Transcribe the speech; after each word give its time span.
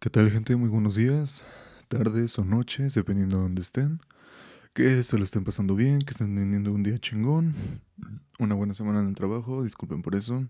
¿Qué 0.00 0.10
tal 0.10 0.30
gente? 0.30 0.54
Muy 0.54 0.68
buenos 0.68 0.94
días, 0.94 1.42
tardes 1.88 2.38
o 2.38 2.44
noches, 2.44 2.94
dependiendo 2.94 3.36
de 3.36 3.42
dónde 3.42 3.62
estén. 3.62 4.00
Que 4.72 5.02
se 5.02 5.18
lo 5.18 5.24
estén 5.24 5.42
pasando 5.42 5.74
bien, 5.74 5.98
que 5.98 6.12
estén 6.12 6.36
teniendo 6.36 6.72
un 6.72 6.84
día 6.84 7.00
chingón, 7.00 7.52
una 8.38 8.54
buena 8.54 8.74
semana 8.74 9.00
en 9.00 9.08
el 9.08 9.16
trabajo, 9.16 9.64
disculpen 9.64 10.02
por 10.02 10.14
eso. 10.14 10.46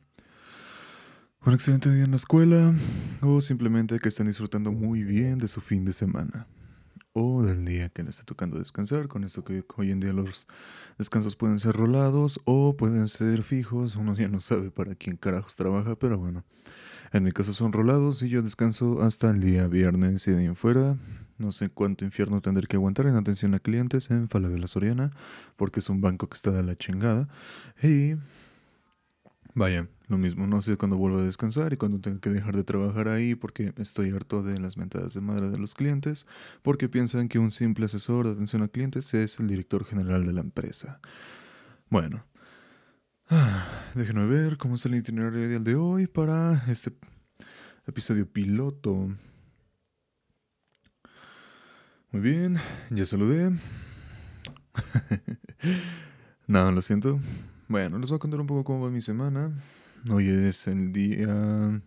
Un 1.47 1.55
excelente 1.55 1.91
día 1.91 2.05
en 2.05 2.11
la 2.11 2.19
escuela 2.19 2.75
o 3.23 3.41
simplemente 3.41 3.99
que 4.01 4.11
estén 4.11 4.27
disfrutando 4.27 4.71
muy 4.71 5.03
bien 5.03 5.39
de 5.39 5.49
su 5.49 5.63
fin 5.63 5.87
de 5.87 5.95
semana 5.95 6.47
o 7.15 7.43
del 7.43 7.65
día 7.65 7.89
que 7.89 8.03
les 8.03 8.17
esté 8.17 8.25
tocando 8.25 8.59
descansar. 8.59 9.09
Con 9.09 9.25
esto 9.25 9.45
que 9.45 9.65
hoy 9.79 9.93
en 9.93 10.01
día 10.01 10.13
los 10.13 10.47
descansos 10.99 11.37
pueden 11.37 11.59
ser 11.59 11.75
rolados 11.75 12.39
o 12.45 12.77
pueden 12.77 13.09
ser 13.09 13.43
fijos. 13.43 13.97
Uno 13.97 14.15
ya 14.15 14.29
no 14.29 14.41
sabe 14.41 14.71
para 14.71 14.95
quién 14.95 15.17
carajos 15.17 15.57
trabaja, 15.57 15.97
pero 15.97 16.19
bueno. 16.19 16.45
En 17.13 17.25
mi 17.25 17.33
caso 17.33 17.53
son 17.53 17.73
rolados 17.73 18.23
y 18.23 18.29
yo 18.29 18.43
descanso 18.43 19.03
hasta 19.03 19.31
el 19.31 19.41
día 19.41 19.67
viernes 19.67 20.27
y 20.29 20.33
de 20.33 20.39
ahí 20.39 20.45
en 20.47 20.57
fuera. 20.57 20.97
No 21.39 21.53
sé 21.53 21.71
cuánto 21.71 22.05
infierno 22.05 22.41
tendré 22.41 22.67
que 22.67 22.77
aguantar 22.77 23.07
en 23.07 23.15
atención 23.15 23.55
a 23.55 23.61
clientes 23.61 24.11
en 24.11 24.29
Falabella 24.29 24.67
Soriana, 24.67 25.13
porque 25.57 25.81
es 25.81 25.89
un 25.89 26.01
banco 26.01 26.29
que 26.29 26.35
está 26.35 26.51
de 26.51 26.65
la 26.65 26.77
chingada. 26.77 27.29
Y 27.83 28.15
vaya, 29.55 29.89
lo 30.09 30.19
mismo, 30.19 30.47
no 30.47 30.61
sé 30.63 30.77
cuándo 30.77 30.97
vuelvo 30.97 31.19
a 31.19 31.23
descansar 31.23 31.73
y 31.73 31.77
cuándo 31.77 32.01
tengo 32.01 32.21
que 32.21 32.31
dejar 32.31 32.57
de 32.57 32.65
trabajar 32.65 33.09
ahí 33.09 33.35
porque 33.35 33.73
estoy 33.77 34.11
harto 34.11 34.43
de 34.43 34.59
las 34.59 34.77
mentadas 34.77 35.15
de 35.15 35.21
madre 35.21 35.51
de 35.51 35.59
los 35.59 35.75
clientes, 35.75 36.27
porque 36.63 36.89
piensan 36.89 37.29
que 37.29 37.39
un 37.39 37.51
simple 37.51 37.87
asesor 37.87 38.27
de 38.27 38.33
atención 38.33 38.63
a 38.63 38.69
clientes 38.69 39.15
es 39.15 39.39
el 39.39 39.49
director 39.49 39.85
general 39.85 40.27
de 40.27 40.33
la 40.33 40.41
empresa. 40.41 41.01
Bueno, 41.89 42.25
déjenme 43.95 44.27
ver 44.27 44.57
cómo 44.57 44.77
es 44.77 44.87
el 44.87 44.95
itinerario 44.95 45.61
de 45.61 45.75
hoy 45.75 46.07
para 46.07 46.65
este 46.69 46.93
episodio 47.87 48.31
piloto. 48.31 49.11
Muy 52.11 52.23
bien, 52.23 52.59
ya 52.91 53.05
saludé. 53.05 53.51
no, 56.47 56.73
lo 56.73 56.81
siento. 56.81 57.21
Bueno, 57.69 57.99
les 57.99 58.09
voy 58.09 58.17
a 58.17 58.21
contar 58.21 58.41
un 58.41 58.47
poco 58.47 58.65
cómo 58.65 58.85
va 58.85 58.91
mi 58.91 59.03
semana. 59.03 59.53
Hoy 60.11 60.29
es 60.31 60.67
el 60.67 60.93
día 60.93 61.83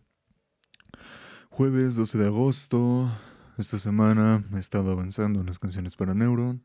jueves 1.49 1.95
12 1.95 2.17
de 2.19 2.27
agosto. 2.27 3.09
Esta 3.57 3.79
semana 3.79 4.43
he 4.53 4.59
estado 4.59 4.91
avanzando 4.91 5.39
en 5.39 5.47
las 5.47 5.57
canciones 5.57 5.95
para 5.95 6.13
Neuron. 6.13 6.63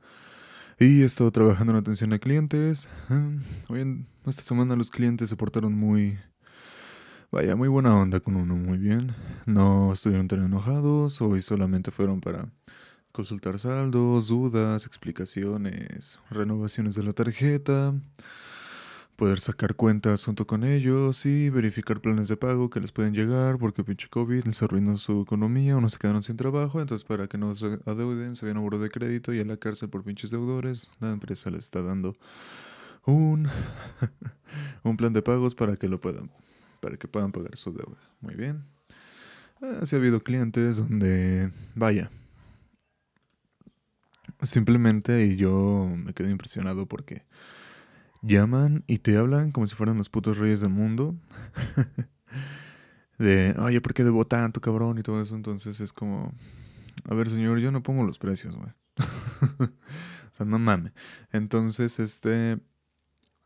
Y 0.78 1.00
he 1.00 1.06
estado 1.06 1.30
trabajando 1.30 1.72
en 1.72 1.78
atención 1.78 2.12
a 2.12 2.18
clientes. 2.18 2.86
Ah, 3.08 3.30
hoy 3.70 3.80
en 3.80 4.06
esta 4.26 4.42
semana 4.42 4.76
los 4.76 4.90
clientes 4.90 5.30
se 5.30 5.36
portaron 5.36 5.72
muy... 5.72 6.18
Vaya, 7.32 7.56
muy 7.56 7.68
buena 7.68 7.96
onda 7.96 8.20
con 8.20 8.36
uno, 8.36 8.56
muy 8.56 8.76
bien. 8.76 9.14
No 9.46 9.90
estuvieron 9.94 10.28
tan 10.28 10.44
enojados. 10.44 11.22
Hoy 11.22 11.40
solamente 11.40 11.90
fueron 11.90 12.20
para 12.20 12.50
consultar 13.10 13.58
saldos, 13.58 14.28
dudas, 14.28 14.84
explicaciones, 14.84 16.18
renovaciones 16.28 16.94
de 16.94 17.04
la 17.04 17.14
tarjeta 17.14 17.94
poder 19.16 19.40
sacar 19.40 19.74
cuentas 19.74 20.24
junto 20.24 20.46
con 20.46 20.62
ellos 20.62 21.24
y 21.24 21.48
verificar 21.50 22.00
planes 22.00 22.28
de 22.28 22.36
pago 22.36 22.68
que 22.70 22.80
les 22.80 22.92
pueden 22.92 23.14
llegar 23.14 23.58
porque 23.58 23.82
pinche 23.82 24.08
COVID 24.08 24.44
les 24.44 24.62
arruinó 24.62 24.98
su 24.98 25.22
economía 25.22 25.76
o 25.76 25.80
no 25.80 25.88
se 25.88 25.98
quedaron 25.98 26.22
sin 26.22 26.36
trabajo. 26.36 26.80
Entonces, 26.80 27.06
para 27.06 27.26
que 27.26 27.38
no 27.38 27.54
se 27.54 27.78
adeuden, 27.86 28.36
se 28.36 28.44
vayan 28.44 28.58
a 28.58 28.60
borro 28.60 28.78
de 28.78 28.90
crédito 28.90 29.32
y 29.32 29.40
a 29.40 29.44
la 29.44 29.56
cárcel 29.56 29.88
por 29.88 30.04
pinches 30.04 30.30
deudores, 30.30 30.90
la 31.00 31.10
empresa 31.10 31.50
les 31.50 31.64
está 31.64 31.82
dando 31.82 32.16
un, 33.06 33.48
un 34.82 34.96
plan 34.96 35.12
de 35.12 35.22
pagos 35.22 35.54
para 35.54 35.76
que 35.76 35.88
lo 35.88 36.00
puedan, 36.00 36.30
para 36.80 36.96
que 36.96 37.08
puedan 37.08 37.32
pagar 37.32 37.56
su 37.56 37.72
deuda. 37.72 37.98
Muy 38.20 38.34
bien. 38.34 38.64
Así 39.80 39.96
ha 39.96 39.98
habido 39.98 40.20
clientes 40.20 40.76
donde, 40.76 41.50
vaya, 41.74 42.10
simplemente 44.42 45.24
y 45.24 45.36
yo 45.36 45.90
me 45.96 46.12
quedé 46.12 46.30
impresionado 46.30 46.84
porque 46.84 47.22
llaman 48.26 48.84
y 48.86 48.98
te 48.98 49.16
hablan 49.16 49.52
como 49.52 49.66
si 49.66 49.74
fueran 49.74 49.96
los 49.96 50.08
putos 50.08 50.38
reyes 50.38 50.60
del 50.60 50.70
mundo. 50.70 51.14
de, 53.18 53.54
oye, 53.58 53.80
¿por 53.80 53.94
qué 53.94 54.04
debo 54.04 54.26
tanto, 54.26 54.60
cabrón? 54.60 54.98
Y 54.98 55.02
todo 55.02 55.20
eso. 55.20 55.36
Entonces 55.36 55.80
es 55.80 55.92
como, 55.92 56.32
a 57.08 57.14
ver, 57.14 57.30
señor, 57.30 57.58
yo 57.58 57.70
no 57.70 57.82
pongo 57.82 58.04
los 58.04 58.18
precios, 58.18 58.54
güey. 58.56 58.70
o 59.60 60.34
sea, 60.34 60.46
no 60.46 60.58
mames. 60.58 60.92
Entonces, 61.32 61.98
este, 61.98 62.58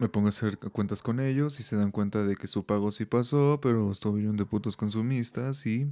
me 0.01 0.09
pongo 0.09 0.27
a 0.27 0.31
hacer 0.31 0.59
cuentas 0.59 1.03
con 1.03 1.21
ellos 1.21 1.61
y 1.61 1.63
se 1.63 1.77
dan 1.77 1.91
cuenta 1.91 2.25
de 2.25 2.35
que 2.35 2.47
su 2.47 2.65
pago 2.65 2.91
sí 2.91 3.05
pasó, 3.05 3.61
pero 3.63 3.93
un 4.05 4.37
de 4.37 4.47
putos 4.47 4.79
consumistas 4.79 5.67
y 5.67 5.87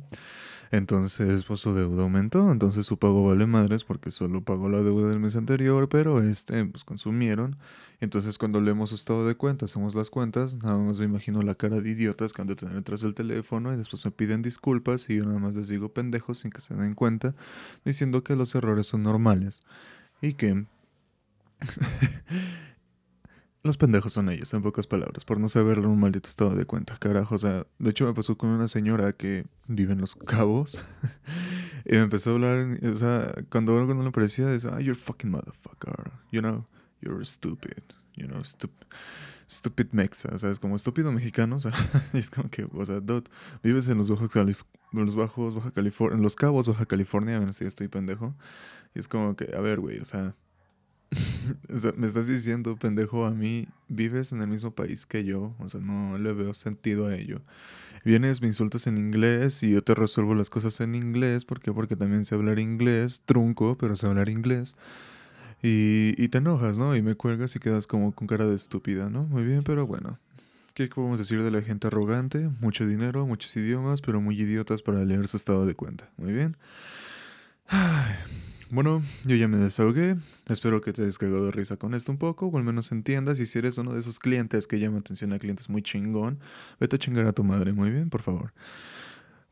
entonces 0.70 1.44
pues 1.44 1.60
su 1.60 1.74
deuda 1.74 2.02
aumentó, 2.04 2.50
entonces 2.50 2.86
su 2.86 2.98
pago 2.98 3.26
vale 3.26 3.46
madres 3.46 3.84
porque 3.84 4.10
solo 4.10 4.42
pagó 4.42 4.70
la 4.70 4.82
deuda 4.82 5.10
del 5.10 5.20
mes 5.20 5.36
anterior, 5.36 5.88
pero 5.90 6.22
este 6.22 6.64
pues 6.64 6.84
consumieron. 6.84 7.56
Entonces 8.00 8.38
cuando 8.38 8.60
leemos 8.60 8.90
su 8.90 8.94
estado 8.94 9.26
de 9.26 9.34
cuenta, 9.34 9.66
hacemos 9.66 9.94
las 9.94 10.08
cuentas, 10.08 10.54
nada 10.56 10.78
más 10.78 10.98
me 10.98 11.04
imagino 11.04 11.42
la 11.42 11.54
cara 11.54 11.80
de 11.80 11.90
idiotas 11.90 12.32
que 12.32 12.40
han 12.40 12.48
de 12.48 12.56
tener 12.56 12.74
detrás 12.76 13.02
del 13.02 13.12
teléfono 13.12 13.74
y 13.74 13.76
después 13.76 14.04
me 14.06 14.10
piden 14.10 14.40
disculpas 14.40 15.10
y 15.10 15.16
yo 15.16 15.24
nada 15.26 15.38
más 15.38 15.54
les 15.54 15.68
digo 15.68 15.92
pendejos 15.92 16.38
sin 16.38 16.50
que 16.50 16.62
se 16.62 16.74
den 16.74 16.94
cuenta, 16.94 17.34
diciendo 17.84 18.24
que 18.24 18.36
los 18.36 18.54
errores 18.54 18.86
son 18.86 19.02
normales 19.02 19.62
y 20.22 20.32
que 20.34 20.64
Los 23.68 23.76
pendejos 23.76 24.14
son 24.14 24.30
ellos, 24.30 24.54
en 24.54 24.62
pocas 24.62 24.86
palabras, 24.86 25.26
por 25.26 25.38
no 25.38 25.46
saberle 25.50 25.86
un 25.86 26.00
maldito 26.00 26.30
estado 26.30 26.54
de 26.54 26.64
cuenta, 26.64 26.96
carajo. 26.96 27.34
O 27.34 27.38
sea, 27.38 27.66
de 27.78 27.90
hecho 27.90 28.06
me 28.06 28.14
pasó 28.14 28.38
con 28.38 28.48
una 28.48 28.66
señora 28.66 29.12
que 29.12 29.44
vive 29.66 29.92
en 29.92 30.00
Los 30.00 30.14
Cabos 30.14 30.82
y 31.84 31.92
me 31.92 31.98
empezó 31.98 32.30
a 32.30 32.32
hablar, 32.32 32.78
o 32.82 32.94
sea, 32.94 33.34
cuando 33.50 33.78
algo 33.78 33.92
no 33.92 34.04
le 34.04 34.10
parecía, 34.10 34.46
decía, 34.46 34.70
ah, 34.72 34.80
you're 34.80 34.98
fucking 34.98 35.30
motherfucker, 35.30 36.12
you 36.32 36.40
know, 36.40 36.66
you're 37.02 37.22
stupid, 37.26 37.82
you 38.16 38.26
know, 38.26 38.42
stupid. 38.42 38.86
Stupid 39.48 39.88
mexa, 39.92 40.30
o 40.32 40.38
sea, 40.38 40.50
es 40.50 40.58
como 40.58 40.74
estúpido 40.74 41.12
mexicano, 41.12 41.56
o 41.56 41.60
sea, 41.60 41.72
es 42.14 42.30
como 42.30 42.48
que, 42.48 42.66
o 42.72 42.86
sea, 42.86 43.00
dude, 43.00 43.24
vives 43.62 43.86
en 43.90 43.98
los 43.98 44.08
bajos, 44.08 44.30
en 44.34 45.04
los 45.04 45.14
bajos 45.14 45.54
Baja 45.54 45.72
California, 45.72 46.16
en 46.16 46.22
los 46.22 46.36
cabos 46.36 46.68
Baja 46.68 46.86
California, 46.86 47.36
a 47.36 47.40
ver 47.40 47.52
si 47.52 47.66
estoy 47.66 47.88
pendejo, 47.88 48.34
y 48.94 48.98
es 49.00 49.08
como 49.08 49.36
que, 49.36 49.54
a 49.54 49.60
ver, 49.60 49.78
güey, 49.78 49.98
o 49.98 50.06
sea, 50.06 50.34
me 51.96 52.06
estás 52.06 52.26
diciendo, 52.26 52.76
pendejo, 52.76 53.26
a 53.26 53.30
mí 53.30 53.68
vives 53.88 54.32
en 54.32 54.40
el 54.40 54.48
mismo 54.48 54.70
país 54.72 55.06
que 55.06 55.24
yo, 55.24 55.54
o 55.58 55.68
sea, 55.68 55.80
no 55.80 56.18
le 56.18 56.32
veo 56.32 56.54
sentido 56.54 57.06
a 57.06 57.14
ello. 57.14 57.40
Vienes, 58.04 58.40
me 58.40 58.48
insultas 58.48 58.86
en 58.86 58.96
inglés 58.96 59.62
y 59.62 59.70
yo 59.70 59.82
te 59.82 59.94
resuelvo 59.94 60.34
las 60.34 60.50
cosas 60.50 60.80
en 60.80 60.94
inglés, 60.94 61.44
¿por 61.44 61.60
qué? 61.60 61.72
Porque 61.72 61.96
también 61.96 62.24
sé 62.24 62.34
hablar 62.34 62.58
inglés, 62.58 63.22
trunco, 63.24 63.76
pero 63.76 63.96
sé 63.96 64.06
hablar 64.06 64.28
inglés. 64.28 64.76
Y, 65.62 66.14
y 66.22 66.28
te 66.28 66.38
enojas, 66.38 66.78
¿no? 66.78 66.94
Y 66.94 67.02
me 67.02 67.16
cuelgas 67.16 67.56
y 67.56 67.58
quedas 67.58 67.86
como 67.86 68.12
con 68.12 68.28
cara 68.28 68.46
de 68.46 68.54
estúpida, 68.54 69.10
¿no? 69.10 69.24
Muy 69.24 69.44
bien, 69.44 69.62
pero 69.64 69.86
bueno. 69.86 70.18
¿Qué 70.74 70.86
podemos 70.86 71.18
decir 71.18 71.42
de 71.42 71.50
la 71.50 71.60
gente 71.60 71.88
arrogante? 71.88 72.48
Mucho 72.60 72.86
dinero, 72.86 73.26
muchos 73.26 73.56
idiomas, 73.56 74.00
pero 74.00 74.20
muy 74.20 74.40
idiotas 74.40 74.80
para 74.80 75.04
leer 75.04 75.26
su 75.26 75.36
estado 75.36 75.66
de 75.66 75.74
cuenta. 75.74 76.08
Muy 76.16 76.32
bien. 76.32 76.56
Ay. 77.66 78.14
Bueno, 78.70 79.00
yo 79.24 79.34
ya 79.34 79.48
me 79.48 79.56
desahogué. 79.56 80.16
Espero 80.46 80.82
que 80.82 80.92
te 80.92 81.00
hayas 81.00 81.16
cagado 81.16 81.46
de 81.46 81.50
risa 81.50 81.78
con 81.78 81.94
esto 81.94 82.12
un 82.12 82.18
poco, 82.18 82.48
o 82.48 82.58
al 82.58 82.64
menos 82.64 82.92
entiendas. 82.92 83.40
Y 83.40 83.46
si 83.46 83.58
eres 83.58 83.78
uno 83.78 83.94
de 83.94 84.00
esos 84.00 84.18
clientes 84.18 84.66
que 84.66 84.78
llama 84.78 84.98
atención 84.98 85.32
a 85.32 85.38
clientes 85.38 85.70
muy 85.70 85.82
chingón, 85.82 86.38
vete 86.78 86.96
a 86.96 86.98
chingar 86.98 87.26
a 87.26 87.32
tu 87.32 87.44
madre, 87.44 87.72
muy 87.72 87.90
bien, 87.90 88.10
por 88.10 88.20
favor. 88.20 88.52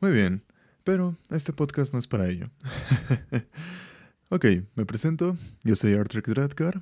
Muy 0.01 0.11
bien, 0.11 0.43
pero 0.83 1.15
este 1.31 1.51
podcast 1.51 1.93
no 1.93 1.99
es 1.99 2.05
para 2.05 2.29
ello. 2.29 2.51
ok, 4.29 4.45
me 4.75 4.85
presento. 4.85 5.35
Yo 5.63 5.75
soy 5.75 5.95
Artrick 5.95 6.27
Dradkar, 6.27 6.79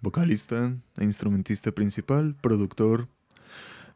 vocalista 0.00 0.72
e 0.98 1.04
instrumentista 1.04 1.72
principal, 1.72 2.36
productor, 2.40 3.08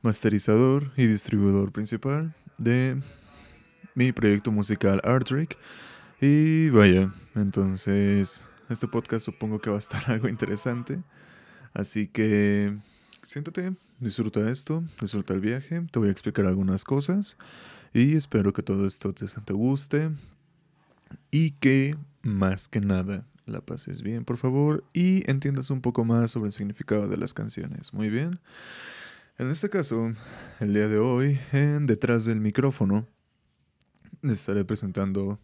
masterizador 0.02 0.90
y 0.96 1.06
distribuidor 1.06 1.70
principal 1.70 2.34
de 2.58 3.00
mi 3.94 4.10
proyecto 4.10 4.50
musical 4.50 5.00
Artrick 5.04 5.56
y 6.20 6.70
vaya, 6.70 7.12
entonces 7.34 8.44
este 8.68 8.88
podcast 8.88 9.24
supongo 9.26 9.58
que 9.60 9.70
va 9.70 9.76
a 9.76 9.80
estar 9.80 10.02
algo 10.10 10.28
interesante. 10.28 11.02
Así 11.72 12.06
que 12.06 12.76
siéntate, 13.22 13.74
disfruta 13.98 14.48
esto, 14.50 14.84
disfruta 15.00 15.34
el 15.34 15.40
viaje, 15.40 15.82
te 15.90 15.98
voy 15.98 16.08
a 16.08 16.12
explicar 16.12 16.46
algunas 16.46 16.84
cosas 16.84 17.36
y 17.92 18.16
espero 18.16 18.52
que 18.52 18.62
todo 18.62 18.86
esto 18.86 19.12
te, 19.12 19.26
te 19.26 19.52
guste 19.52 20.10
y 21.30 21.50
que 21.52 21.96
más 22.22 22.68
que 22.68 22.80
nada 22.80 23.26
la 23.46 23.60
pases 23.60 24.02
bien, 24.02 24.24
por 24.24 24.36
favor, 24.36 24.84
y 24.92 25.28
entiendas 25.30 25.70
un 25.70 25.80
poco 25.80 26.04
más 26.04 26.30
sobre 26.30 26.46
el 26.46 26.52
significado 26.52 27.08
de 27.08 27.16
las 27.16 27.34
canciones. 27.34 27.92
Muy 27.92 28.08
bien. 28.08 28.40
En 29.36 29.50
este 29.50 29.68
caso, 29.68 30.12
el 30.60 30.72
día 30.72 30.88
de 30.88 30.98
hoy, 30.98 31.38
en 31.52 31.86
Detrás 31.86 32.24
del 32.24 32.40
micrófono, 32.40 33.06
estaré 34.22 34.64
presentando 34.64 35.38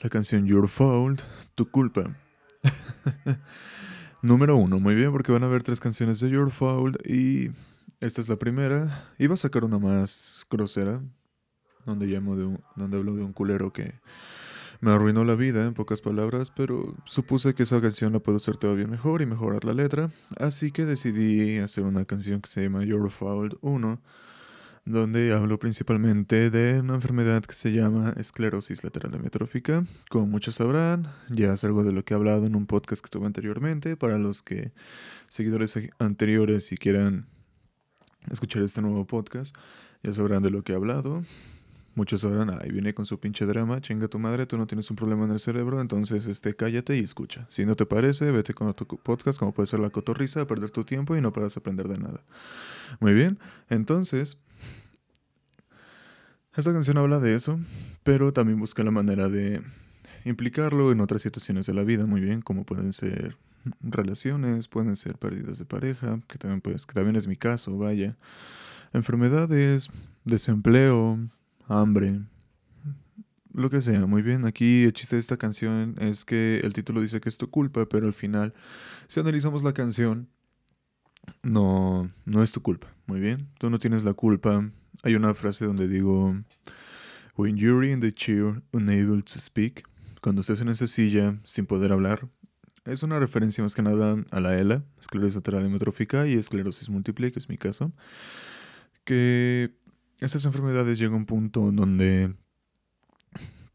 la 0.00 0.10
canción 0.10 0.46
Your 0.46 0.68
Fault, 0.68 1.22
Tu 1.54 1.70
Culpa. 1.70 2.16
Número 4.22 4.56
uno, 4.56 4.78
muy 4.80 4.94
bien, 4.94 5.12
porque 5.12 5.32
van 5.32 5.42
a 5.42 5.46
haber 5.46 5.62
tres 5.62 5.80
canciones 5.80 6.20
de 6.20 6.30
Your 6.30 6.50
Fault 6.50 6.96
y 7.06 7.50
esta 8.00 8.20
es 8.20 8.28
la 8.28 8.36
primera. 8.36 9.08
Iba 9.18 9.34
a 9.34 9.38
sacar 9.38 9.64
una 9.64 9.78
más 9.78 10.46
grosera, 10.50 11.00
donde, 11.84 12.06
llamo 12.06 12.36
de 12.36 12.58
donde 12.76 12.96
hablo 12.96 13.14
de 13.14 13.22
un 13.22 13.32
culero 13.32 13.72
que 13.72 13.94
me 14.80 14.92
arruinó 14.92 15.24
la 15.24 15.34
vida, 15.34 15.64
en 15.64 15.74
pocas 15.74 16.00
palabras, 16.00 16.50
pero 16.50 16.94
supuse 17.06 17.54
que 17.54 17.62
esa 17.62 17.80
canción 17.80 18.12
la 18.12 18.18
puedo 18.18 18.36
hacer 18.36 18.56
todavía 18.56 18.86
mejor 18.86 19.22
y 19.22 19.26
mejorar 19.26 19.64
la 19.64 19.72
letra, 19.72 20.10
así 20.38 20.70
que 20.72 20.84
decidí 20.84 21.58
hacer 21.58 21.84
una 21.84 22.04
canción 22.04 22.40
que 22.40 22.50
se 22.50 22.62
llama 22.62 22.84
Your 22.84 23.10
Fault 23.10 23.54
1, 23.62 24.00
donde 24.84 25.32
hablo 25.32 25.58
principalmente 25.58 26.50
de 26.50 26.80
una 26.80 26.94
enfermedad 26.94 27.42
que 27.44 27.54
se 27.54 27.72
llama 27.72 28.12
esclerosis 28.16 28.84
lateral 28.84 29.14
amiotrófica. 29.14 29.84
Como 30.10 30.26
muchos 30.26 30.56
sabrán, 30.56 31.08
ya 31.30 31.54
es 31.54 31.64
algo 31.64 31.84
de 31.84 31.92
lo 31.92 32.04
que 32.04 32.14
he 32.14 32.16
hablado 32.16 32.46
en 32.46 32.54
un 32.54 32.66
podcast 32.66 33.02
que 33.02 33.08
tuve 33.08 33.26
anteriormente, 33.26 33.96
para 33.96 34.18
los 34.18 34.42
que 34.42 34.72
seguidores 35.28 35.74
anteriores 35.98 36.70
y 36.72 36.76
quieran 36.76 37.26
escuchar 38.30 38.62
este 38.62 38.82
nuevo 38.82 39.06
podcast, 39.06 39.54
ya 40.02 40.12
sabrán 40.12 40.42
de 40.42 40.50
lo 40.50 40.62
que 40.62 40.72
he 40.72 40.76
hablado. 40.76 41.22
Muchos 41.96 42.22
sabrán, 42.22 42.50
ahí 42.50 42.70
viene 42.70 42.92
con 42.92 43.06
su 43.06 43.20
pinche 43.20 43.46
drama, 43.46 43.80
chinga 43.80 44.08
tu 44.08 44.18
madre, 44.18 44.46
tú 44.46 44.58
no 44.58 44.66
tienes 44.66 44.90
un 44.90 44.96
problema 44.96 45.26
en 45.26 45.30
el 45.30 45.38
cerebro, 45.38 45.80
entonces 45.80 46.26
este, 46.26 46.54
cállate 46.56 46.96
y 46.96 47.00
escucha. 47.04 47.46
Si 47.48 47.64
no 47.64 47.76
te 47.76 47.86
parece, 47.86 48.32
vete 48.32 48.52
con 48.52 48.66
otro 48.66 48.86
podcast, 48.86 49.38
como 49.38 49.52
puede 49.52 49.68
ser 49.68 49.78
la 49.78 49.90
cotorriza, 49.90 50.44
perder 50.44 50.70
tu 50.70 50.82
tiempo 50.82 51.16
y 51.16 51.20
no 51.20 51.32
puedas 51.32 51.56
aprender 51.56 51.86
de 51.86 51.98
nada. 51.98 52.20
Muy 52.98 53.14
bien, 53.14 53.38
entonces, 53.70 54.38
esta 56.56 56.72
canción 56.72 56.98
habla 56.98 57.20
de 57.20 57.34
eso, 57.34 57.58
pero 58.02 58.32
también 58.32 58.58
busca 58.58 58.82
la 58.82 58.90
manera 58.90 59.28
de 59.28 59.62
implicarlo 60.24 60.92
en 60.92 61.00
otras 61.00 61.22
situaciones 61.22 61.66
de 61.66 61.74
la 61.74 61.84
vida, 61.84 62.06
muy 62.06 62.20
bien, 62.20 62.42
como 62.42 62.64
pueden 62.64 62.92
ser 62.92 63.36
relaciones, 63.80 64.68
pueden 64.68 64.96
ser 64.96 65.16
pérdidas 65.18 65.58
de 65.58 65.64
pareja, 65.64 66.20
que 66.28 66.38
también, 66.38 66.60
pues, 66.60 66.86
también 66.86 67.16
es 67.16 67.26
mi 67.26 67.36
caso, 67.36 67.76
vaya, 67.76 68.16
enfermedades, 68.92 69.90
desempleo, 70.24 71.18
hambre, 71.66 72.20
lo 73.52 73.70
que 73.70 73.80
sea, 73.80 74.06
muy 74.06 74.22
bien. 74.22 74.44
Aquí 74.46 74.82
el 74.82 74.92
chiste 74.92 75.16
de 75.16 75.20
esta 75.20 75.36
canción 75.36 75.94
es 76.00 76.24
que 76.24 76.60
el 76.64 76.72
título 76.72 77.00
dice 77.00 77.20
que 77.20 77.28
es 77.28 77.38
tu 77.38 77.50
culpa, 77.50 77.86
pero 77.86 78.06
al 78.06 78.12
final, 78.12 78.52
si 79.06 79.20
analizamos 79.20 79.62
la 79.62 79.72
canción, 79.72 80.28
no, 81.42 82.10
no 82.24 82.42
es 82.42 82.52
tu 82.52 82.60
culpa, 82.62 82.94
muy 83.06 83.20
bien. 83.20 83.48
Tú 83.58 83.70
no 83.70 83.78
tienes 83.78 84.04
la 84.04 84.14
culpa. 84.14 84.70
Hay 85.02 85.14
una 85.14 85.34
frase 85.34 85.66
donde 85.66 85.88
digo, 85.88 86.34
When 87.36 87.56
you're 87.56 87.84
in 87.84 88.00
the 88.00 88.12
chair, 88.12 88.62
unable 88.72 89.22
to 89.22 89.38
speak, 89.38 89.84
cuando 90.20 90.40
estés 90.40 90.60
en 90.60 90.68
esa 90.68 90.86
silla 90.86 91.36
sin 91.42 91.66
poder 91.66 91.92
hablar, 91.92 92.28
es 92.84 93.02
una 93.02 93.18
referencia 93.18 93.62
más 93.64 93.74
que 93.74 93.82
nada 93.82 94.16
a 94.30 94.40
la 94.40 94.56
ELA, 94.56 94.84
esclerosis 95.00 95.36
lateral 95.36 95.64
hemotrófica 95.64 96.28
y 96.28 96.34
esclerosis 96.34 96.88
múltiple, 96.88 97.32
que 97.32 97.38
es 97.38 97.48
mi 97.48 97.58
caso, 97.58 97.92
que 99.04 99.74
estas 100.20 100.44
enfermedades 100.44 100.98
llegan 100.98 101.14
a 101.14 101.18
un 101.18 101.26
punto 101.26 101.72
donde 101.72 102.34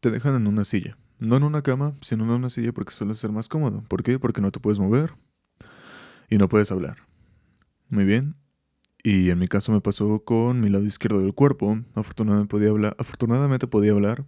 te 0.00 0.10
dejan 0.10 0.36
en 0.36 0.46
una 0.46 0.64
silla. 0.64 0.96
No 1.18 1.36
en 1.36 1.42
una 1.42 1.62
cama, 1.62 1.94
sino 2.00 2.24
en 2.24 2.30
una 2.30 2.48
silla 2.48 2.72
porque 2.72 2.92
suele 2.92 3.14
ser 3.14 3.30
más 3.30 3.48
cómodo. 3.48 3.84
¿Por 3.88 4.02
qué? 4.02 4.18
Porque 4.18 4.40
no 4.40 4.50
te 4.50 4.58
puedes 4.58 4.78
mover 4.78 5.12
y 6.30 6.38
no 6.38 6.48
puedes 6.48 6.72
hablar. 6.72 7.09
Muy 7.90 8.04
bien. 8.04 8.36
Y 9.02 9.30
en 9.30 9.38
mi 9.38 9.48
caso 9.48 9.72
me 9.72 9.80
pasó 9.80 10.24
con 10.24 10.60
mi 10.60 10.68
lado 10.70 10.84
izquierdo 10.84 11.20
del 11.20 11.34
cuerpo. 11.34 11.80
Afortunadamente 11.94 12.50
podía 12.50 12.70
hablar. 12.70 12.96
Afortunadamente 12.98 13.66
podía 13.66 13.92
hablar. 13.92 14.24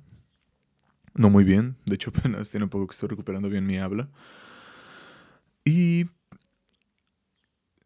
No 1.14 1.30
muy 1.30 1.44
bien. 1.44 1.76
De 1.86 1.94
hecho, 1.94 2.10
apenas 2.14 2.50
tiene 2.50 2.64
un 2.64 2.70
poco 2.70 2.88
que 2.88 2.92
estoy 2.92 3.08
recuperando 3.08 3.48
bien 3.48 3.66
mi 3.66 3.78
habla. 3.78 4.08
Y, 5.64 6.06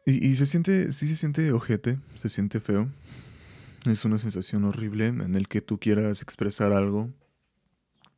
y, 0.06 0.34
se 0.36 0.46
siente, 0.46 0.92
sí 0.92 1.06
se 1.06 1.16
siente 1.16 1.52
ojete, 1.52 1.98
se 2.16 2.30
siente 2.30 2.58
feo. 2.60 2.88
Es 3.84 4.04
una 4.06 4.18
sensación 4.18 4.64
horrible 4.64 5.08
en 5.08 5.34
el 5.34 5.46
que 5.46 5.60
tú 5.60 5.78
quieras 5.78 6.22
expresar 6.22 6.72
algo. 6.72 7.10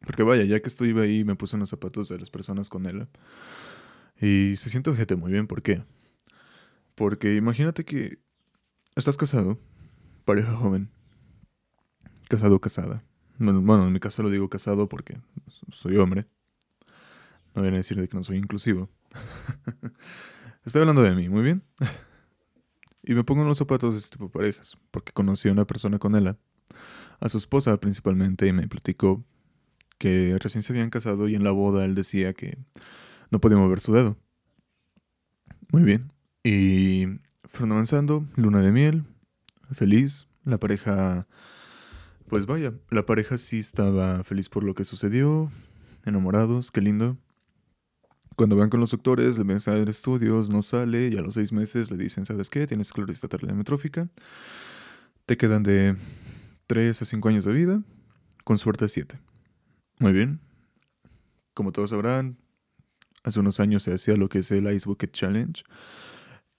Porque 0.07 0.23
vaya, 0.23 0.45
ya 0.45 0.61
que 0.61 0.69
estuve 0.69 1.03
ahí 1.03 1.25
me 1.25 1.35
puse 1.35 1.57
en 1.57 1.61
los 1.61 1.71
zapatos 1.71 2.09
de 2.09 2.21
las 2.21 2.31
personas 2.31 2.69
con 2.69 2.87
él. 2.87 3.09
Y 4.21 4.57
se 4.57 4.69
siente 4.69 4.91
ojete 4.91 5.17
muy 5.17 5.33
bien, 5.33 5.49
¿por 5.49 5.61
qué? 5.63 5.83
Porque 6.99 7.37
imagínate 7.37 7.85
que 7.85 8.19
estás 8.97 9.17
casado, 9.17 9.57
pareja 10.25 10.53
joven, 10.57 10.91
casado 12.29 12.57
o 12.57 12.61
casada. 12.61 13.05
Bueno, 13.39 13.87
en 13.87 13.93
mi 13.93 14.01
caso 14.01 14.25
lo 14.25 14.31
digo 14.31 14.49
casado 14.49 14.89
porque 14.89 15.17
soy 15.71 15.97
hombre. 15.97 16.27
No 17.55 17.63
viene 17.63 17.77
a 17.77 17.79
decir 17.79 18.01
de 18.01 18.09
que 18.09 18.17
no 18.17 18.25
soy 18.25 18.39
inclusivo. 18.39 18.91
Estoy 20.65 20.81
hablando 20.81 21.03
de 21.03 21.15
mí, 21.15 21.29
muy 21.29 21.43
bien. 21.43 21.63
Y 23.05 23.15
me 23.15 23.23
pongo 23.23 23.43
en 23.43 23.49
los 23.49 23.59
zapatos 23.59 23.95
de 23.95 23.99
este 23.99 24.11
tipo 24.11 24.25
de 24.25 24.31
parejas, 24.31 24.77
porque 24.91 25.13
conocí 25.13 25.49
a 25.49 25.53
una 25.53 25.67
persona 25.67 26.01
con 26.01 26.17
ella, 26.17 26.37
a 27.21 27.29
su 27.29 27.39
esposa 27.39 27.79
principalmente, 27.79 28.49
y 28.49 28.53
me 28.53 28.67
platicó 28.67 29.25
que 29.99 30.37
recién 30.41 30.65
se 30.65 30.73
habían 30.73 30.91
casado 30.91 31.29
y 31.29 31.37
en 31.37 31.45
la 31.45 31.53
boda 31.53 31.85
él 31.85 31.95
decía 31.95 32.33
que 32.33 32.59
no 33.31 33.41
podía 33.41 33.57
mover 33.57 33.79
su 33.79 33.93
dedo. 33.93 34.17
Muy 35.71 35.85
bien. 35.85 36.18
Y 36.43 37.07
fueron 37.45 37.73
avanzando, 37.73 38.25
luna 38.37 38.61
de 38.61 38.73
miel, 38.73 39.05
feliz, 39.73 40.27
la 40.45 40.59
pareja, 40.59 41.27
pues 42.29 42.47
vaya, 42.47 42.73
la 42.91 43.05
pareja 43.05 43.39
sí 43.39 43.59
estaba 43.59 44.23
feliz 44.25 44.49
por 44.49 44.65
lo 44.65 44.75
que 44.75 44.85
sucedió, 44.85 45.51
enamorados, 46.05 46.71
qué 46.71 46.81
lindo. 46.81 47.17
Cuando 48.37 48.57
van 48.57 48.71
con 48.71 48.79
los 48.79 48.93
doctores, 48.93 49.37
le 49.37 49.45
ven 49.45 49.59
a 49.67 49.77
estudios, 49.91 50.49
no 50.49 50.63
sale, 50.63 51.09
y 51.09 51.17
a 51.17 51.23
los 51.23 51.35
seis 51.35 51.53
meses 51.53 51.91
le 51.91 51.97
dicen, 51.97 52.25
¿sabes 52.25 52.49
qué? 52.49 52.67
Tienes 52.67 52.89
esclerosis 52.89 53.21
amiotrófica. 53.49 54.09
Te 55.27 55.37
quedan 55.37 55.65
de 55.65 55.97
tres 56.69 57.03
a 57.03 57.05
cinco 57.05 57.29
años 57.29 57.45
de 57.45 57.53
vida, 57.53 57.83
con 58.45 58.57
suerte 58.59 58.89
siete. 58.89 59.19
Muy 59.99 60.13
bien. 60.13 60.41
Como 61.53 61.73
todos 61.73 61.91
sabrán, 61.91 62.39
hace 63.25 63.41
unos 63.41 63.59
años 63.59 63.83
se 63.83 63.93
hacía 63.93 64.17
lo 64.17 64.29
que 64.29 64.39
es 64.39 64.51
el 64.53 64.73
Ice 64.73 64.89
Bucket 64.89 65.11
Challenge. 65.11 65.65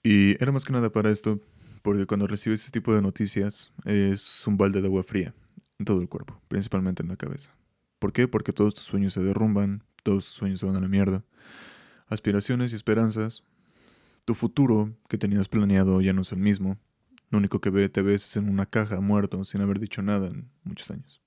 Y 0.02 0.42
era 0.42 0.52
más 0.52 0.64
que 0.64 0.72
nada 0.72 0.90
para 0.90 1.10
esto, 1.10 1.40
porque 1.82 2.06
cuando 2.06 2.26
recibes 2.26 2.60
este 2.60 2.78
tipo 2.78 2.94
de 2.94 3.02
noticias 3.02 3.70
es 3.84 4.46
un 4.46 4.56
balde 4.56 4.80
de 4.80 4.86
agua 4.86 5.02
fría 5.02 5.34
en 5.78 5.84
todo 5.84 6.00
el 6.00 6.08
cuerpo, 6.08 6.40
principalmente 6.48 7.02
en 7.02 7.08
la 7.08 7.16
cabeza. 7.16 7.50
¿Por 7.98 8.12
qué? 8.12 8.28
Porque 8.28 8.52
todos 8.52 8.74
tus 8.74 8.84
sueños 8.84 9.12
se 9.12 9.22
derrumban, 9.22 9.84
todos 10.02 10.26
tus 10.26 10.34
sueños 10.34 10.60
se 10.60 10.66
van 10.66 10.76
a 10.76 10.80
la 10.80 10.88
mierda 10.88 11.24
aspiraciones 12.10 12.72
y 12.72 12.76
esperanzas, 12.76 13.44
tu 14.26 14.34
futuro 14.34 14.94
que 15.08 15.16
tenías 15.16 15.48
planeado 15.48 16.00
ya 16.02 16.12
no 16.12 16.22
es 16.22 16.32
el 16.32 16.40
mismo. 16.40 16.78
Lo 17.30 17.38
único 17.38 17.60
que 17.60 17.88
te 17.88 18.02
ves 18.02 18.24
es 18.24 18.36
en 18.36 18.48
una 18.50 18.66
caja 18.66 19.00
muerto 19.00 19.44
sin 19.44 19.62
haber 19.62 19.78
dicho 19.78 20.02
nada 20.02 20.28
en 20.28 20.50
muchos 20.64 20.90
años. 20.90 21.22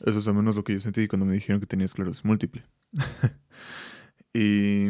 Eso 0.00 0.18
es 0.18 0.26
al 0.26 0.34
menos 0.34 0.56
lo 0.56 0.64
que 0.64 0.72
yo 0.72 0.80
sentí 0.80 1.06
cuando 1.06 1.26
me 1.26 1.34
dijeron 1.34 1.60
que 1.60 1.66
tenía 1.66 1.84
esclerosis 1.84 2.24
múltiple. 2.24 2.64
y, 4.34 4.88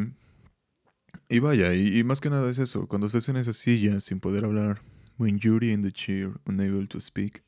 y 1.34 1.40
vaya, 1.40 1.74
y, 1.74 2.04
más 2.04 2.20
que 2.20 2.30
nada 2.30 2.48
es 2.48 2.60
eso, 2.60 2.86
cuando 2.86 3.08
estés 3.08 3.28
en 3.28 3.36
esa 3.36 3.52
silla 3.52 3.98
sin 3.98 4.20
poder 4.20 4.44
hablar, 4.44 4.80
when 5.18 5.36
you're 5.40 5.66
in 5.66 5.82
the 5.82 5.90
chair, 5.90 6.30
unable 6.46 6.86
to 6.86 7.00
speak, 7.00 7.42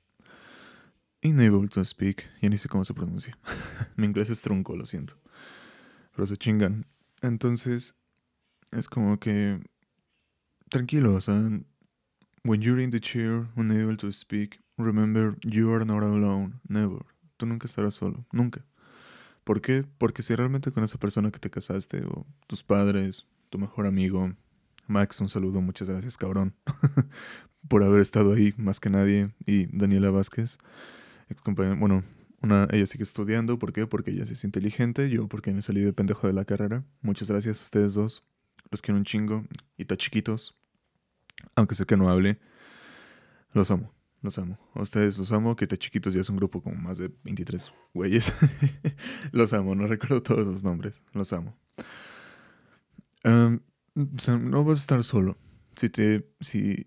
unable 1.22 1.68
to 1.68 1.84
speak, 1.84 2.28
ya 2.42 2.48
ni 2.48 2.56
sé 2.56 2.68
cómo 2.68 2.84
se 2.84 2.94
pronuncia. 2.94 3.38
Mi 3.96 4.06
inglés 4.06 4.28
es 4.28 4.40
trunco, 4.40 4.74
lo 4.74 4.86
siento. 4.86 5.16
Pero 6.10 6.26
se 6.26 6.36
chingan. 6.36 6.84
Entonces, 7.22 7.94
es 8.72 8.88
como 8.88 9.20
que. 9.20 9.60
Tranquilo, 10.68 11.14
o 11.14 11.20
sea. 11.20 11.48
When 12.42 12.60
you're 12.60 12.82
in 12.82 12.90
the 12.90 12.98
chair, 12.98 13.46
unable 13.54 13.96
to 13.98 14.10
speak, 14.10 14.58
remember 14.78 15.36
you 15.42 15.72
are 15.72 15.84
not 15.84 16.02
alone. 16.02 16.54
Never. 16.68 17.06
Tú 17.36 17.46
nunca 17.46 17.68
estarás 17.68 17.94
solo. 17.94 18.26
Nunca. 18.32 18.64
¿Por 19.44 19.60
qué? 19.60 19.84
Porque 19.98 20.22
si 20.22 20.34
realmente 20.34 20.72
con 20.72 20.82
esa 20.82 20.98
persona 20.98 21.30
que 21.30 21.38
te 21.38 21.50
casaste, 21.50 22.04
o 22.04 22.26
tus 22.48 22.64
padres, 22.64 23.28
tu 23.56 23.60
mejor 23.60 23.86
amigo, 23.86 24.34
Max, 24.86 25.18
un 25.22 25.30
saludo, 25.30 25.62
muchas 25.62 25.88
gracias, 25.88 26.18
cabrón, 26.18 26.54
por 27.68 27.82
haber 27.82 28.00
estado 28.00 28.34
ahí 28.34 28.52
más 28.58 28.80
que 28.80 28.90
nadie, 28.90 29.34
y 29.46 29.66
Daniela 29.74 30.10
Vázquez, 30.10 30.58
ex 31.30 31.42
bueno, 31.78 32.04
ella 32.70 32.84
sigue 32.84 33.02
estudiando, 33.02 33.58
¿por 33.58 33.72
qué? 33.72 33.86
Porque 33.86 34.10
ella 34.10 34.24
es 34.24 34.44
inteligente, 34.44 35.08
yo 35.08 35.26
porque 35.26 35.52
me 35.52 35.62
salí 35.62 35.80
de 35.80 35.94
pendejo 35.94 36.26
de 36.26 36.34
la 36.34 36.44
carrera. 36.44 36.84
Muchas 37.00 37.30
gracias 37.30 37.62
a 37.62 37.64
ustedes 37.64 37.94
dos, 37.94 38.26
los 38.70 38.82
quiero 38.82 38.98
un 38.98 39.04
chingo, 39.04 39.46
y 39.78 39.82
está 39.82 39.96
chiquitos, 39.96 40.54
aunque 41.54 41.74
sé 41.74 41.86
que 41.86 41.96
no 41.96 42.10
hable, 42.10 42.38
los 43.52 43.70
amo, 43.70 43.94
los 44.20 44.38
amo. 44.38 44.58
A 44.74 44.82
ustedes 44.82 45.16
los 45.16 45.32
amo, 45.32 45.56
que 45.56 45.64
está 45.64 45.78
chiquitos 45.78 46.12
ya 46.12 46.20
es 46.20 46.28
un 46.28 46.36
grupo 46.36 46.62
como 46.62 46.76
más 46.76 46.98
de 46.98 47.10
23 47.24 47.72
güeyes. 47.94 48.30
los 49.32 49.54
amo, 49.54 49.74
no 49.74 49.86
recuerdo 49.86 50.22
todos 50.22 50.46
los 50.46 50.62
nombres, 50.62 51.02
los 51.14 51.32
amo. 51.32 51.58
Sea, 53.22 54.38
no 54.38 54.64
vas 54.64 54.78
a 54.78 54.80
estar 54.80 55.04
solo. 55.04 55.36
Si 55.78 55.90
te, 55.90 56.28
si, 56.40 56.86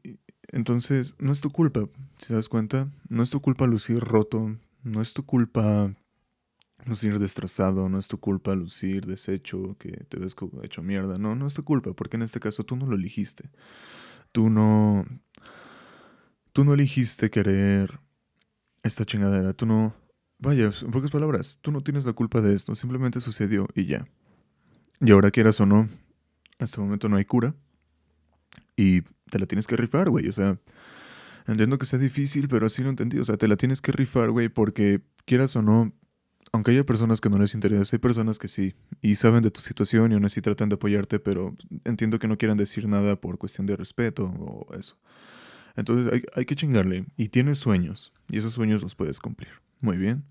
entonces, 0.51 1.15
no 1.19 1.31
es 1.31 1.41
tu 1.41 1.51
culpa, 1.51 1.88
si 2.19 2.27
te 2.27 2.33
das 2.33 2.50
cuenta, 2.50 2.91
no 3.07 3.24
es 3.24 3.29
tu 3.29 3.41
culpa 3.41 3.67
lucir 3.67 4.00
roto, 4.00 4.57
no 4.83 5.01
es 5.01 5.13
tu 5.13 5.25
culpa 5.25 5.93
lucir 6.86 7.19
destrozado, 7.19 7.89
no 7.89 8.00
es 8.00 8.07
tu 8.07 8.19
culpa 8.19 8.55
lucir 8.55 9.05
deshecho, 9.05 9.75
que 9.77 9.91
te 9.91 10.17
ves 10.17 10.36
hecho 10.63 10.81
mierda. 10.81 11.17
No, 11.17 11.36
no 11.36 11.48
es 11.48 11.53
tu 11.53 11.63
culpa, 11.63 11.93
porque 11.93 12.17
en 12.17 12.24
este 12.24 12.39
caso 12.39 12.63
tú 12.63 12.75
no 12.75 12.86
lo 12.86 12.95
elegiste. 12.95 13.50
Tú 14.31 14.50
no. 14.50 15.05
Tú 16.53 16.63
no 16.63 16.74
elegiste 16.74 17.29
querer 17.29 18.00
esta 18.83 19.05
chingadera, 19.05 19.53
tú 19.53 19.65
no... 19.65 19.93
Vaya, 20.39 20.71
en 20.81 20.91
pocas 20.91 21.12
palabras, 21.12 21.59
tú 21.62 21.71
no 21.71 21.81
tienes 21.81 22.05
la 22.05 22.13
culpa 22.13 22.41
de 22.41 22.53
esto, 22.53 22.74
simplemente 22.74 23.19
sucedió 23.21 23.67
y 23.75 23.86
ya. 23.86 24.07
Y 25.01 25.12
ahora 25.12 25.31
quieras 25.31 25.59
o 25.62 25.65
no, 25.65 25.89
hasta 26.59 26.77
el 26.77 26.83
momento 26.83 27.09
no 27.09 27.17
hay 27.17 27.25
cura. 27.25 27.55
Y 28.75 29.01
te 29.01 29.39
la 29.39 29.45
tienes 29.45 29.67
que 29.67 29.75
rifar, 29.75 30.09
güey. 30.09 30.27
O 30.27 30.33
sea, 30.33 30.57
entiendo 31.47 31.77
que 31.77 31.85
sea 31.85 31.99
difícil, 31.99 32.47
pero 32.47 32.67
así 32.67 32.83
lo 32.83 32.89
entendí. 32.89 33.17
O 33.19 33.25
sea, 33.25 33.37
te 33.37 33.47
la 33.47 33.57
tienes 33.57 33.81
que 33.81 33.91
rifar, 33.91 34.31
güey, 34.31 34.49
porque 34.49 35.01
quieras 35.25 35.55
o 35.55 35.61
no, 35.61 35.93
aunque 36.51 36.71
haya 36.71 36.85
personas 36.85 37.21
que 37.21 37.29
no 37.29 37.37
les 37.37 37.53
interesa, 37.53 37.95
hay 37.95 37.99
personas 37.99 38.39
que 38.39 38.47
sí, 38.47 38.73
y 39.01 39.15
saben 39.15 39.43
de 39.43 39.51
tu 39.51 39.61
situación 39.61 40.11
y 40.11 40.15
aún 40.15 40.25
así 40.25 40.41
tratan 40.41 40.69
de 40.69 40.75
apoyarte, 40.75 41.19
pero 41.19 41.55
entiendo 41.85 42.19
que 42.19 42.27
no 42.27 42.37
quieran 42.37 42.57
decir 42.57 42.87
nada 42.87 43.15
por 43.19 43.37
cuestión 43.37 43.67
de 43.67 43.75
respeto 43.75 44.25
o 44.25 44.73
eso. 44.75 44.97
Entonces 45.75 46.11
hay, 46.11 46.23
hay 46.35 46.45
que 46.45 46.55
chingarle, 46.55 47.05
y 47.17 47.29
tienes 47.29 47.59
sueños, 47.59 48.11
y 48.29 48.39
esos 48.39 48.53
sueños 48.53 48.81
los 48.81 48.95
puedes 48.95 49.19
cumplir. 49.19 49.51
Muy 49.81 49.97
bien. 49.97 50.23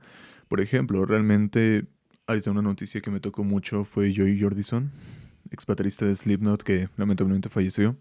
Por 0.49 0.61
ejemplo, 0.61 1.05
realmente, 1.07 1.87
ahorita 2.27 2.51
una 2.51 2.63
noticia 2.63 3.01
que 3.01 3.11
me 3.11 3.21
tocó 3.21 3.45
mucho 3.45 3.85
fue 3.85 4.13
Joey 4.15 4.41
Jordison, 4.41 4.91
ex 5.51 5.67
baterista 5.67 6.05
de 6.05 6.15
Slipknot, 6.15 6.63
que 6.63 6.89
lamentablemente 6.97 7.49
falleció. 7.49 7.97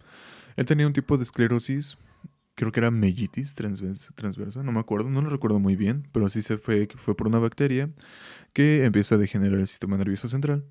Él 0.56 0.66
tenía 0.66 0.88
un 0.88 0.94
tipo 0.94 1.18
de 1.18 1.24
esclerosis 1.24 1.98
creo 2.58 2.72
que 2.72 2.80
era 2.80 2.90
mellitis 2.90 3.54
transversa, 3.54 4.64
no 4.64 4.72
me 4.72 4.80
acuerdo, 4.80 5.12
no 5.12 5.22
lo 5.22 5.30
recuerdo 5.30 5.60
muy 5.60 5.76
bien, 5.76 6.08
pero 6.12 6.26
así 6.26 6.42
se 6.42 6.58
fue, 6.58 6.88
fue 6.88 7.16
por 7.16 7.28
una 7.28 7.38
bacteria 7.38 7.92
que 8.52 8.84
empieza 8.84 9.14
a 9.14 9.20
degenerar 9.20 9.60
el 9.60 9.68
sistema 9.68 9.96
nervioso 9.96 10.28
central 10.28 10.66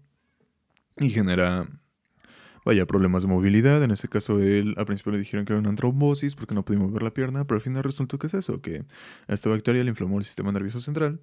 y 0.96 1.10
genera, 1.10 1.68
vaya, 2.64 2.86
problemas 2.86 3.22
de 3.22 3.28
movilidad. 3.28 3.84
En 3.84 3.92
este 3.92 4.08
caso, 4.08 4.40
él 4.40 4.74
al 4.76 4.84
principio 4.84 5.12
le 5.12 5.18
dijeron 5.18 5.46
que 5.46 5.52
era 5.52 5.60
una 5.60 5.76
trombosis 5.76 6.34
porque 6.34 6.56
no 6.56 6.64
podía 6.64 6.80
mover 6.80 7.04
la 7.04 7.14
pierna, 7.14 7.46
pero 7.46 7.54
al 7.54 7.62
final 7.62 7.84
resultó 7.84 8.18
que 8.18 8.26
es 8.26 8.34
eso, 8.34 8.60
que 8.60 8.84
a 9.28 9.34
esta 9.34 9.48
bacteria 9.48 9.84
le 9.84 9.90
inflamó 9.90 10.18
el 10.18 10.24
sistema 10.24 10.50
nervioso 10.50 10.80
central. 10.80 11.20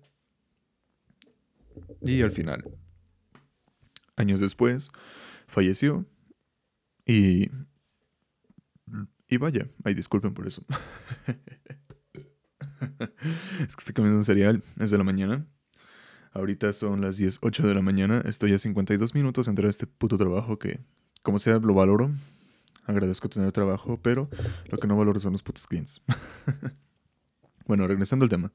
Y 2.01 2.21
al 2.21 2.31
final, 2.31 2.63
años 4.15 4.39
después, 4.39 4.91
falleció 5.53 6.05
y 7.05 7.49
y 9.33 9.37
vaya, 9.37 9.67
ay, 9.83 9.95
disculpen 9.95 10.35
por 10.35 10.45
eso. 10.45 10.63
es 13.59 13.75
que 13.75 13.79
estoy 13.79 13.93
comiendo 13.95 14.19
un 14.19 14.23
cereal, 14.23 14.61
es 14.79 14.91
de 14.91 14.97
la 14.99 15.03
mañana. 15.03 15.47
Ahorita 16.33 16.71
son 16.71 17.01
las 17.01 17.17
10, 17.17 17.39
8 17.41 17.67
de 17.67 17.73
la 17.73 17.81
mañana. 17.81 18.21
Estoy 18.25 18.53
a 18.53 18.59
52 18.59 19.15
minutos 19.15 19.47
entre 19.47 19.67
este 19.69 19.87
puto 19.87 20.17
trabajo 20.17 20.59
que, 20.59 20.81
como 21.23 21.39
sea, 21.39 21.57
lo 21.57 21.73
valoro. 21.73 22.11
Agradezco 22.85 23.27
tener 23.27 23.51
trabajo, 23.51 23.99
pero 24.03 24.29
lo 24.69 24.77
que 24.77 24.87
no 24.87 24.97
valoro 24.97 25.19
son 25.19 25.31
los 25.31 25.41
putos 25.41 25.65
clientes. 25.65 25.99
bueno, 27.65 27.87
regresando 27.87 28.25
al 28.25 28.29
tema. 28.29 28.51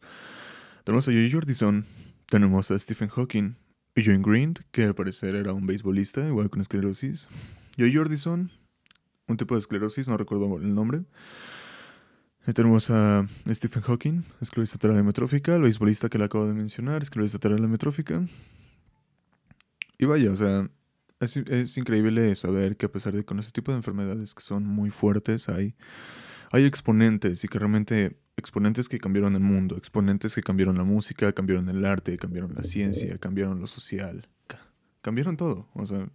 Tenemos 0.85 1.09
a 1.09 1.11
Joey 1.11 1.29
Jordison, 1.29 1.87
tenemos 2.27 2.71
a 2.71 2.79
Stephen 2.79 3.09
Hawking 3.09 3.57
y 3.99 4.05
John 4.05 4.23
Green, 4.23 4.55
que 4.71 4.85
al 4.85 4.95
parecer 4.95 5.35
era 5.35 5.53
un 5.53 5.67
beisbolista, 5.67 6.27
igual 6.27 6.51
con 6.51 6.61
esclerosis. 6.61 7.29
Joey 7.77 7.95
Jordison 7.95 8.51
un 9.29 9.37
tipo 9.37 9.55
de 9.55 9.61
esclerosis, 9.61 10.09
no 10.09 10.17
recuerdo 10.17 10.57
el 10.57 10.75
nombre. 10.75 11.03
Tenemos 12.55 12.89
a 12.89 13.27
Stephen 13.47 13.83
Hawking, 13.83 14.23
esclerosis 14.41 14.75
lateral 14.75 14.99
hemitrófica, 14.99 15.55
el 15.55 15.63
beisbolista 15.63 16.09
que 16.09 16.17
le 16.17 16.25
acabo 16.25 16.47
de 16.47 16.55
mencionar, 16.55 17.03
esclerosis 17.03 17.35
lateral. 17.35 17.61
Y 19.99 20.05
vaya, 20.07 20.33
o 20.33 20.37
sea, 20.37 20.71
es, 21.21 21.77
increíble 21.77 22.35
saber 22.37 22.79
que 22.79 22.87
a 22.87 22.93
pesar 22.93 23.13
de 23.13 23.25
con 23.25 23.39
ese 23.39 23.51
tipo 23.51 23.71
de 23.71 23.79
enfermedades 23.79 24.35
que 24.35 24.43
son 24.43 24.65
muy 24.65 24.91
fuertes, 24.91 25.51
hay, 25.51 25.75
hay 26.51 26.65
exponentes 26.65 27.45
y 27.45 27.49
que 27.49 27.59
realmente 27.59 28.19
exponentes 28.39 28.89
que 28.89 28.99
cambiaron 28.99 29.35
el 29.35 29.41
mundo, 29.41 29.77
exponentes 29.77 30.35
que 30.35 30.43
cambiaron 30.43 30.79
la 30.79 30.85
música, 30.85 31.33
cambiaron 31.33 31.69
el 31.69 31.85
arte, 31.85 32.17
cambiaron 32.17 32.55
la 32.55 32.63
ciencia, 32.63 33.19
cambiaron 33.19 33.61
lo 33.61 33.67
social, 33.67 34.29
cambiaron 35.03 35.37
todo. 35.37 35.69
O 35.75 35.87
sea, 35.87 36.09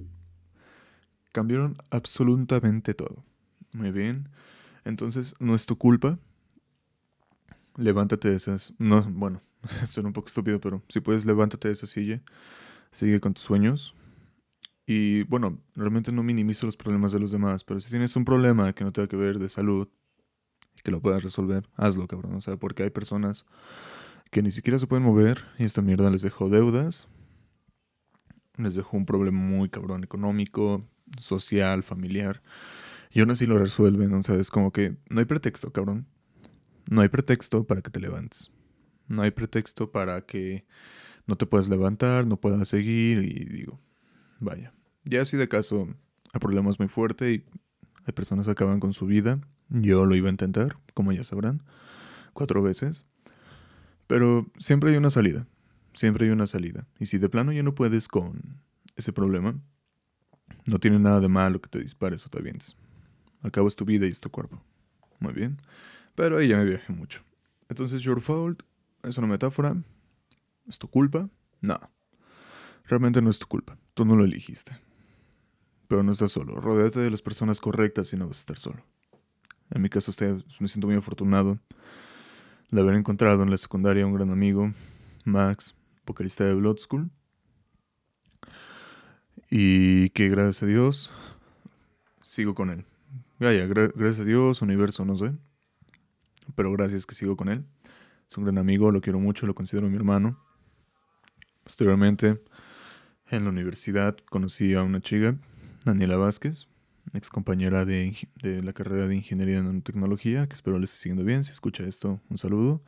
Cambiaron 1.33 1.77
absolutamente 1.89 2.93
todo. 2.93 3.25
Muy 3.73 3.91
bien. 3.91 4.29
Entonces, 4.85 5.33
no 5.39 5.55
es 5.55 5.65
tu 5.65 5.77
culpa. 5.79 6.19
Levántate 7.75 8.29
de 8.29 8.35
esas. 8.35 8.71
No, 8.77 9.01
bueno, 9.01 9.41
suena 9.89 10.07
un 10.07 10.13
poco 10.13 10.27
estúpido, 10.27 10.61
pero 10.61 10.83
si 10.89 10.99
puedes, 10.99 11.25
levántate 11.25 11.69
de 11.69 11.73
esa 11.73 11.87
silla. 11.87 12.21
Sigue 12.91 13.19
con 13.19 13.33
tus 13.33 13.43
sueños. 13.43 13.95
Y 14.85 15.23
bueno, 15.23 15.57
realmente 15.75 16.11
no 16.11 16.21
minimizo 16.21 16.67
los 16.67 16.77
problemas 16.77 17.11
de 17.11 17.19
los 17.19 17.31
demás, 17.31 17.63
pero 17.63 17.79
si 17.79 17.89
tienes 17.89 18.15
un 18.15 18.25
problema 18.25 18.73
que 18.73 18.83
no 18.83 18.91
tenga 18.91 19.07
que 19.07 19.15
ver 19.15 19.39
de 19.39 19.49
salud 19.49 19.87
que 20.83 20.91
lo 20.91 21.01
puedas 21.01 21.23
resolver, 21.23 21.67
hazlo, 21.75 22.07
cabrón. 22.07 22.35
O 22.35 22.41
sea, 22.41 22.57
porque 22.57 22.83
hay 22.83 22.89
personas 22.89 23.45
que 24.31 24.41
ni 24.41 24.51
siquiera 24.51 24.79
se 24.79 24.87
pueden 24.87 25.03
mover 25.03 25.45
y 25.59 25.63
esta 25.63 25.81
mierda 25.81 26.09
les 26.09 26.21
dejó 26.21 26.49
deudas, 26.49 27.07
les 28.57 28.75
dejó 28.75 28.97
un 28.97 29.05
problema 29.05 29.39
muy 29.39 29.69
cabrón 29.69 30.03
económico, 30.03 30.87
social, 31.19 31.83
familiar. 31.83 32.41
Y 33.11 33.19
aún 33.19 33.31
así 33.31 33.45
lo 33.45 33.59
resuelven, 33.59 34.13
o 34.13 34.23
sea, 34.23 34.35
es 34.35 34.49
como 34.49 34.71
que 34.71 34.97
no 35.09 35.19
hay 35.19 35.25
pretexto, 35.25 35.71
cabrón. 35.71 36.07
No 36.89 37.01
hay 37.01 37.09
pretexto 37.09 37.65
para 37.65 37.81
que 37.81 37.91
te 37.91 37.99
levantes. 37.99 38.51
No 39.07 39.21
hay 39.21 39.31
pretexto 39.31 39.91
para 39.91 40.25
que 40.25 40.65
no 41.27 41.35
te 41.35 41.45
puedas 41.45 41.69
levantar, 41.69 42.25
no 42.25 42.37
puedas 42.39 42.67
seguir 42.67 43.19
y 43.19 43.45
digo, 43.45 43.79
vaya. 44.39 44.73
Ya 45.05 45.21
así 45.21 45.37
de 45.37 45.47
caso, 45.47 45.87
el 46.33 46.39
problema 46.39 46.69
es 46.69 46.79
muy 46.79 46.87
fuerte 46.87 47.31
y 47.33 47.45
hay 48.05 48.13
personas 48.13 48.45
que 48.45 48.51
acaban 48.51 48.79
con 48.79 48.93
su 48.93 49.05
vida. 49.05 49.39
Yo 49.73 50.05
lo 50.05 50.15
iba 50.15 50.29
a 50.29 50.31
intentar, 50.31 50.77
como 50.93 51.11
ya 51.11 51.23
sabrán, 51.23 51.63
cuatro 52.33 52.61
veces. 52.61 53.05
Pero 54.05 54.45
siempre 54.59 54.91
hay 54.91 54.97
una 54.97 55.09
salida. 55.09 55.47
Siempre 55.95 56.25
hay 56.25 56.31
una 56.31 56.45
salida. 56.45 56.87
Y 56.99 57.07
si 57.07 57.17
de 57.17 57.27
plano 57.27 57.51
ya 57.51 57.63
no 57.63 57.73
puedes 57.73 58.07
con 58.07 58.59
ese 58.95 59.11
problema, 59.11 59.59
no 60.65 60.79
tiene 60.79 60.99
nada 60.99 61.19
de 61.19 61.27
malo 61.27 61.59
que 61.59 61.69
te 61.69 61.79
dispares 61.79 62.25
o 62.25 62.29
te 62.29 62.37
avientes. 62.37 62.75
Al 63.41 63.51
cabo 63.51 63.67
es 63.67 63.75
tu 63.75 63.83
vida 63.83 64.05
y 64.05 64.09
es 64.09 64.19
tu 64.19 64.29
cuerpo. 64.29 64.61
Muy 65.19 65.33
bien. 65.33 65.57
Pero 66.13 66.37
ahí 66.37 66.49
ya 66.49 66.57
me 66.57 66.65
viajé 66.65 66.93
mucho. 66.93 67.21
Entonces, 67.67 68.03
your 68.03 68.21
fault 68.21 68.61
es 69.01 69.17
una 69.17 69.25
metáfora. 69.25 69.75
¿Es 70.67 70.77
tu 70.77 70.87
culpa? 70.87 71.29
No. 71.61 71.79
Realmente 72.85 73.21
no 73.23 73.31
es 73.31 73.39
tu 73.39 73.47
culpa. 73.47 73.77
Tú 73.95 74.05
no 74.05 74.15
lo 74.15 74.23
elegiste. 74.23 74.71
Pero 75.87 76.03
no 76.03 76.11
estás 76.11 76.31
solo. 76.31 76.55
Rodéate 76.61 76.99
de 76.99 77.09
las 77.09 77.23
personas 77.23 77.59
correctas 77.59 78.13
y 78.13 78.17
no 78.17 78.27
vas 78.27 78.37
a 78.37 78.41
estar 78.41 78.57
solo. 78.57 78.83
En 79.73 79.81
mi 79.81 79.89
caso, 79.89 80.11
me 80.59 80.67
siento 80.67 80.85
muy 80.85 80.95
afortunado 80.95 81.57
de 82.69 82.79
haber 82.79 82.93
encontrado 82.93 83.41
en 83.41 83.49
la 83.49 83.57
secundaria 83.57 84.05
un 84.05 84.13
gran 84.13 84.29
amigo, 84.29 84.71
Max, 85.25 85.73
vocalista 86.05 86.43
de 86.43 86.53
Blood 86.53 86.77
School 86.77 87.09
y 89.49 90.09
que 90.09 90.29
gracias 90.29 90.61
a 90.61 90.65
Dios 90.67 91.11
sigo 92.21 92.53
con 92.53 92.69
él. 92.69 92.85
Vaya, 93.39 93.65
gracias 93.65 94.19
a 94.19 94.23
Dios, 94.25 94.61
universo, 94.61 95.05
no 95.05 95.15
sé. 95.15 95.33
Pero 96.55 96.71
gracias 96.71 97.07
que 97.07 97.15
sigo 97.15 97.35
con 97.35 97.49
él. 97.49 97.65
Es 98.29 98.37
un 98.37 98.43
gran 98.43 98.59
amigo, 98.59 98.91
lo 98.91 99.01
quiero 99.01 99.19
mucho, 99.19 99.47
lo 99.47 99.55
considero 99.55 99.89
mi 99.89 99.95
hermano. 99.95 100.39
Posteriormente, 101.63 102.43
en 103.29 103.43
la 103.43 103.49
universidad 103.49 104.17
conocí 104.29 104.75
a 104.75 104.83
una 104.83 105.01
chica, 105.01 105.35
Daniela 105.83 106.17
Vázquez, 106.17 106.67
ex 107.13 107.29
compañera 107.29 107.85
de, 107.85 108.15
la 108.43 108.73
carrera 108.73 109.07
de 109.07 109.15
Ingeniería 109.15 109.57
en 109.57 109.65
Nanotecnología, 109.65 110.47
que 110.47 110.53
espero 110.53 110.79
le 110.79 110.85
esté 110.85 110.97
siguiendo 110.97 111.25
bien. 111.25 111.43
Si 111.43 111.51
escucha 111.51 111.83
esto, 111.85 112.21
un 112.29 112.37
saludo. 112.37 112.81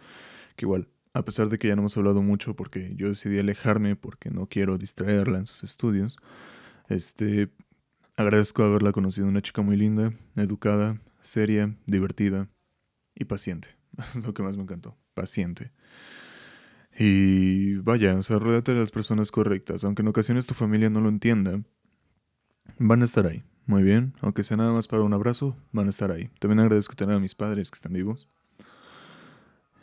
Que 0.56 0.66
igual, 0.66 0.88
a 1.14 1.24
pesar 1.26 1.50
de 1.50 1.58
que 1.58 1.68
ya 1.68 1.76
no 1.76 1.82
hemos 1.82 1.98
hablado 1.98 2.22
mucho 2.22 2.56
porque 2.56 2.94
yo 2.96 3.10
decidí 3.10 3.40
alejarme 3.40 3.96
porque 3.96 4.30
no 4.30 4.48
quiero 4.48 4.78
distraerla 4.78 5.40
en 5.40 5.46
sus 5.46 5.64
estudios, 5.64 6.18
este, 6.88 7.50
agradezco 8.16 8.64
haberla 8.64 8.92
conocido, 8.92 9.28
una 9.28 9.42
chica 9.42 9.62
muy 9.62 9.78
linda, 9.78 10.12
educada, 10.36 11.02
seria, 11.22 11.76
divertida 11.86 12.50
y 13.16 13.26
paciente. 13.26 13.70
Es 14.16 14.26
lo 14.26 14.34
que 14.34 14.44
más 14.44 14.58
me 14.58 14.64
encantó, 14.64 14.98
paciente. 15.14 15.72
Y 16.98 17.76
vaya, 17.76 18.16
o 18.16 18.24
sea, 18.24 18.40
de 18.40 18.76
las 18.76 18.92
personas 18.92 19.32
correctas, 19.32 19.84
aunque 19.84 20.02
en 20.02 20.08
ocasiones 20.08 20.48
tu 20.48 20.54
familia 20.54 20.90
no 20.90 21.02
lo 21.02 21.10
entienda, 21.10 21.62
van 22.78 23.02
a 23.02 23.06
estar 23.06 23.28
ahí, 23.28 23.44
muy 23.68 23.82
bien, 23.82 24.14
aunque 24.22 24.44
sea 24.44 24.58
nada 24.58 24.72
más 24.72 24.88
para 24.88 25.04
un 25.04 25.14
abrazo, 25.14 25.58
van 25.72 25.88
a 25.88 25.90
estar 25.90 26.12
ahí. 26.12 26.30
También 26.40 26.60
agradezco 26.60 26.96
tener 26.96 27.16
a 27.16 27.20
mis 27.20 27.34
padres 27.34 27.72
que 27.72 27.76
están 27.76 27.94
vivos. 27.94 28.28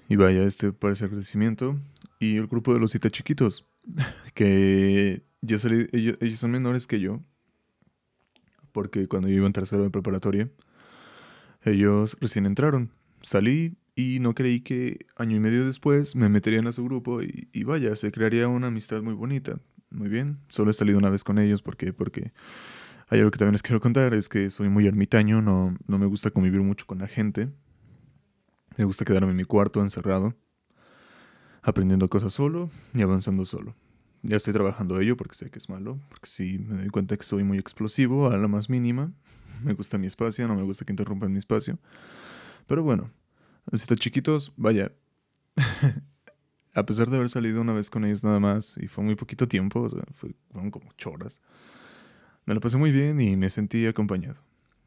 Y 0.08 0.16
vaya, 0.16 0.44
este 0.44 0.72
parece 0.72 1.06
agradecimiento. 1.06 1.78
Y 2.20 2.36
el 2.36 2.46
grupo 2.46 2.74
de 2.74 2.80
los 2.80 2.92
cita 2.92 3.10
chiquitos, 3.10 3.66
que 4.34 5.22
yo 5.40 5.58
salí, 5.58 5.88
ellos, 5.92 6.38
son 6.38 6.52
menores 6.52 6.86
que 6.86 7.00
yo, 7.00 7.20
porque 8.70 9.08
cuando 9.08 9.28
yo 9.28 9.36
iba 9.36 9.46
en 9.46 9.52
tercero 9.52 9.82
de 9.82 9.90
preparatoria, 9.90 10.48
ellos 11.64 12.16
recién 12.20 12.46
entraron. 12.46 12.90
Salí 13.22 13.76
y 13.96 14.20
no 14.20 14.34
creí 14.34 14.60
que 14.60 15.06
año 15.16 15.36
y 15.36 15.40
medio 15.40 15.66
después 15.66 16.14
me 16.14 16.28
meterían 16.28 16.66
a 16.68 16.72
su 16.72 16.84
grupo 16.84 17.22
y, 17.22 17.64
vaya, 17.64 17.96
se 17.96 18.12
crearía 18.12 18.46
una 18.46 18.68
amistad 18.68 19.02
muy 19.02 19.14
bonita. 19.14 19.58
Muy 19.90 20.08
bien, 20.08 20.38
solo 20.48 20.70
he 20.70 20.74
salido 20.74 20.98
una 20.98 21.10
vez 21.10 21.24
con 21.24 21.38
ellos 21.38 21.60
porque, 21.60 21.92
porque 21.92 22.32
hay 23.09 23.21
algo 23.21 23.30
que 23.30 23.38
también 23.38 23.52
les 23.52 23.62
quiero 23.62 23.80
contar, 23.80 24.14
es 24.14 24.28
que 24.28 24.50
soy 24.50 24.68
muy 24.68 24.87
ermitaño, 24.87 25.42
no, 25.42 25.76
no 25.87 25.99
me 25.99 26.06
gusta 26.06 26.30
convivir 26.30 26.61
mucho 26.61 26.87
con 26.87 26.99
la 26.99 27.06
gente. 27.06 27.50
Me 28.76 28.85
gusta 28.85 29.04
quedarme 29.04 29.30
en 29.30 29.37
mi 29.37 29.44
cuarto 29.44 29.80
encerrado. 29.80 30.35
aprendiendo 31.62 32.09
cosas 32.09 32.32
solo 32.32 32.71
y 32.92 33.02
avanzando 33.02 33.44
solo. 33.44 33.75
Ya 34.23 34.37
estoy 34.37 34.52
trabajando 34.52 35.00
ello 35.00 35.16
porque 35.16 35.35
sé 35.35 35.50
que 35.50 35.59
es 35.59 35.68
malo, 35.68 35.99
porque 36.09 36.28
sí 36.28 36.59
me 36.59 36.76
doy 36.76 36.88
cuenta 36.88 37.16
que 37.16 37.23
estoy 37.23 37.44
muy 37.44 37.59
explosivo 37.59 38.30
a 38.30 38.37
la 38.37 38.49
más 38.49 38.68
mínima. 38.71 39.12
Me 39.64 39.75
gusta 39.75 39.99
mi 39.99 40.06
espacio, 40.06 40.49
no 40.49 40.56
me 40.56 40.62
gusta 40.62 40.85
que 40.85 40.92
interrumpan 40.92 41.30
mi 41.30 41.38
espacio. 41.38 41.78
Pero 42.66 42.82
bueno, 42.82 43.12
si 43.71 43.76
están 43.76 43.99
chiquitos, 43.99 44.52
vaya. 44.56 44.90
a 46.75 46.87
pesar 46.87 47.11
de 47.11 47.16
haber 47.16 47.28
salido 47.28 47.61
una 47.61 47.73
vez 47.73 47.90
con 47.90 48.04
ellos 48.04 48.25
nada 48.25 48.40
más, 48.40 48.76
y 48.78 48.88
fue 48.88 49.04
muy 49.04 49.14
poquito 49.14 49.47
tiempo, 49.47 49.82
o 49.82 49.88
sea, 49.88 50.02
fueron 50.14 50.71
como 50.71 50.90
ocho 50.90 51.12
horas, 51.12 51.40
me 52.44 52.54
lo 52.54 52.61
pasé 52.61 52.76
muy 52.76 52.92
bien 52.92 53.20
y 53.20 53.37
me 53.37 53.50
sentí 53.50 53.87
acompañado. 53.87 54.37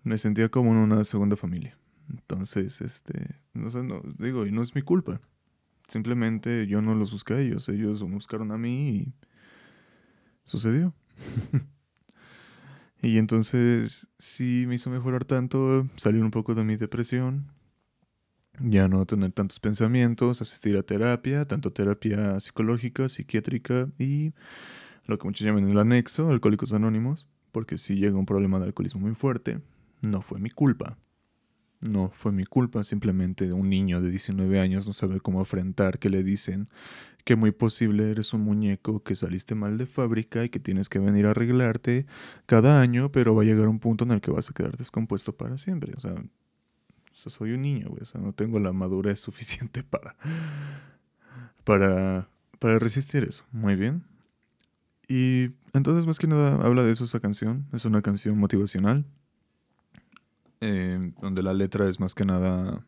Me 0.03 0.17
sentía 0.17 0.49
como 0.49 0.71
en 0.71 0.77
una 0.77 1.03
segunda 1.03 1.35
familia. 1.35 1.77
Entonces, 2.09 2.81
este, 2.81 3.35
no 3.53 3.69
sé, 3.69 3.83
no, 3.83 4.01
digo, 4.19 4.45
y 4.45 4.51
no 4.51 4.61
es 4.61 4.75
mi 4.75 4.81
culpa. 4.81 5.19
Simplemente 5.87 6.67
yo 6.67 6.81
no 6.81 6.95
los 6.95 7.11
busqué 7.11 7.33
a 7.35 7.39
ellos, 7.39 7.69
ellos 7.69 8.03
me 8.03 8.13
buscaron 8.15 8.51
a 8.51 8.57
mí 8.57 8.89
y 8.89 9.13
sucedió. 10.43 10.93
y 13.01 13.17
entonces 13.17 14.07
sí 14.17 14.65
me 14.67 14.75
hizo 14.75 14.89
mejorar 14.89 15.25
tanto, 15.25 15.87
salir 15.95 16.23
un 16.23 16.31
poco 16.31 16.55
de 16.55 16.63
mi 16.63 16.75
depresión, 16.75 17.51
ya 18.59 18.87
no 18.87 19.05
tener 19.05 19.31
tantos 19.31 19.59
pensamientos, 19.59 20.41
asistir 20.41 20.77
a 20.77 20.83
terapia, 20.83 21.45
tanto 21.45 21.71
terapia 21.71 22.39
psicológica, 22.39 23.09
psiquiátrica 23.09 23.89
y 23.99 24.33
lo 25.05 25.17
que 25.17 25.25
muchos 25.25 25.45
llaman 25.45 25.69
el 25.69 25.77
anexo, 25.77 26.29
alcohólicos 26.29 26.73
anónimos, 26.73 27.27
porque 27.55 27.77
si 27.77 27.95
llega 27.95 28.17
un 28.17 28.25
problema 28.25 28.59
de 28.59 28.65
alcoholismo 28.65 28.99
muy 28.99 29.15
fuerte, 29.15 29.61
no 30.01 30.21
fue 30.21 30.41
mi 30.41 30.49
culpa. 30.49 30.97
No 31.79 32.11
fue 32.13 32.33
mi 32.33 32.43
culpa, 32.43 32.83
simplemente 32.83 33.53
un 33.53 33.69
niño 33.69 34.01
de 34.01 34.09
19 34.09 34.59
años 34.59 34.85
no 34.85 34.91
sabe 34.91 35.21
cómo 35.21 35.39
afrontar 35.39 35.97
que 35.97 36.09
le 36.09 36.21
dicen 36.21 36.67
que 37.23 37.37
muy 37.37 37.51
posible 37.51 38.11
eres 38.11 38.33
un 38.33 38.41
muñeco 38.41 39.03
que 39.03 39.15
saliste 39.15 39.55
mal 39.55 39.77
de 39.77 39.85
fábrica 39.85 40.43
y 40.43 40.49
que 40.49 40.59
tienes 40.59 40.89
que 40.89 40.99
venir 40.99 41.27
a 41.27 41.29
arreglarte 41.29 42.07
cada 42.45 42.81
año, 42.81 43.09
pero 43.13 43.33
va 43.33 43.43
a 43.43 43.45
llegar 43.45 43.69
un 43.69 43.79
punto 43.79 44.03
en 44.03 44.11
el 44.11 44.19
que 44.19 44.31
vas 44.31 44.49
a 44.49 44.53
quedar 44.53 44.75
descompuesto 44.75 45.37
para 45.37 45.57
siempre. 45.57 45.93
O 45.95 46.01
sea, 46.01 46.13
soy 47.13 47.53
un 47.53 47.61
niño, 47.61 47.87
güey, 47.87 48.01
o 48.01 48.05
sea, 48.05 48.19
no 48.19 48.33
tengo 48.33 48.59
la 48.59 48.73
madurez 48.73 49.19
suficiente 49.21 49.81
para, 49.81 50.17
para, 51.63 52.27
para 52.59 52.79
resistir 52.79 53.23
eso. 53.23 53.45
Muy 53.53 53.77
bien. 53.77 54.03
Y 55.07 55.49
entonces, 55.73 56.07
más 56.07 56.19
que 56.19 56.27
nada, 56.27 56.55
habla 56.65 56.83
de 56.83 56.91
eso 56.91 57.03
esa 57.03 57.19
canción. 57.19 57.65
Es 57.73 57.85
una 57.85 58.01
canción 58.01 58.37
motivacional. 58.37 59.05
Eh, 60.61 61.11
donde 61.21 61.43
la 61.43 61.53
letra 61.53 61.87
es 61.89 61.99
más 61.99 62.15
que 62.15 62.25
nada, 62.25 62.83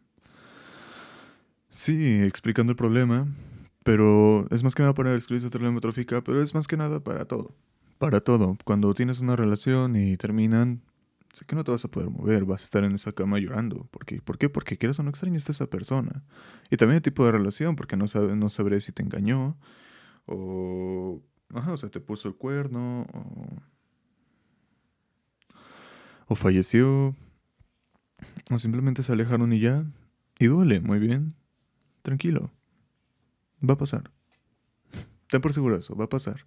sí, 1.70 2.22
explicando 2.22 2.72
el 2.72 2.78
problema, 2.78 3.28
pero 3.84 4.48
es 4.52 4.64
más 4.64 4.74
que 4.74 4.84
nada 4.84 4.94
para 4.94 5.14
escribir 5.14 5.44
esa 5.44 5.52
telemetrófica, 5.52 6.24
pero 6.24 6.42
es 6.42 6.56
más 6.56 6.66
que 6.68 6.78
nada 6.78 7.02
para 7.02 7.26
todo, 7.26 7.54
para 8.00 8.22
todo. 8.22 8.58
Cuando 8.64 8.94
tienes 8.94 9.20
una 9.20 9.36
relación 9.36 9.96
y 9.96 10.18
terminan, 10.18 10.82
sé 11.34 11.46
que 11.46 11.56
no 11.56 11.64
te 11.64 11.72
vas 11.72 11.86
a 11.86 11.90
poder 11.90 12.10
mover, 12.10 12.46
vas 12.46 12.64
a 12.64 12.66
estar 12.66 12.84
en 12.84 12.96
esa 12.96 13.12
cama 13.12 13.38
llorando. 13.38 13.88
¿Por 13.92 14.06
qué? 14.06 14.22
¿Por 14.22 14.38
qué? 14.38 14.50
Porque 14.50 14.78
quieres 14.78 14.98
o 15.00 15.04
no 15.04 15.10
extrañaste 15.10 15.52
a 15.52 15.54
esa 15.54 15.68
persona. 15.68 16.24
Y 16.72 16.78
también 16.78 16.96
el 16.96 17.02
tipo 17.04 17.26
de 17.26 17.34
relación, 17.34 17.76
porque 17.76 17.98
no, 17.98 18.08
sabe, 18.08 18.36
no 18.36 18.50
sabré 18.50 18.82
si 18.82 18.92
te 18.92 19.04
engañó 19.04 19.58
o... 20.26 21.22
Ajá, 21.54 21.72
o 21.72 21.78
sea, 21.78 21.90
te 21.90 22.00
puso 22.00 22.28
el 22.28 22.36
cuerno 22.36 23.08
o... 23.14 23.48
O 26.30 26.36
falleció, 26.36 27.16
o 28.52 28.60
simplemente 28.60 29.02
se 29.02 29.14
alejaron 29.14 29.54
y 29.54 29.62
ya. 29.62 29.86
Y 30.40 30.48
duele, 30.48 30.82
muy 30.82 31.00
bien. 31.00 31.36
Tranquilo. 32.02 32.52
Va 33.68 33.76
a 33.76 33.78
pasar. 33.78 34.12
Ten 35.30 35.42
por 35.42 35.54
seguro 35.54 35.78
eso, 35.78 35.96
va 35.96 36.06
a 36.06 36.10
pasar. 36.10 36.46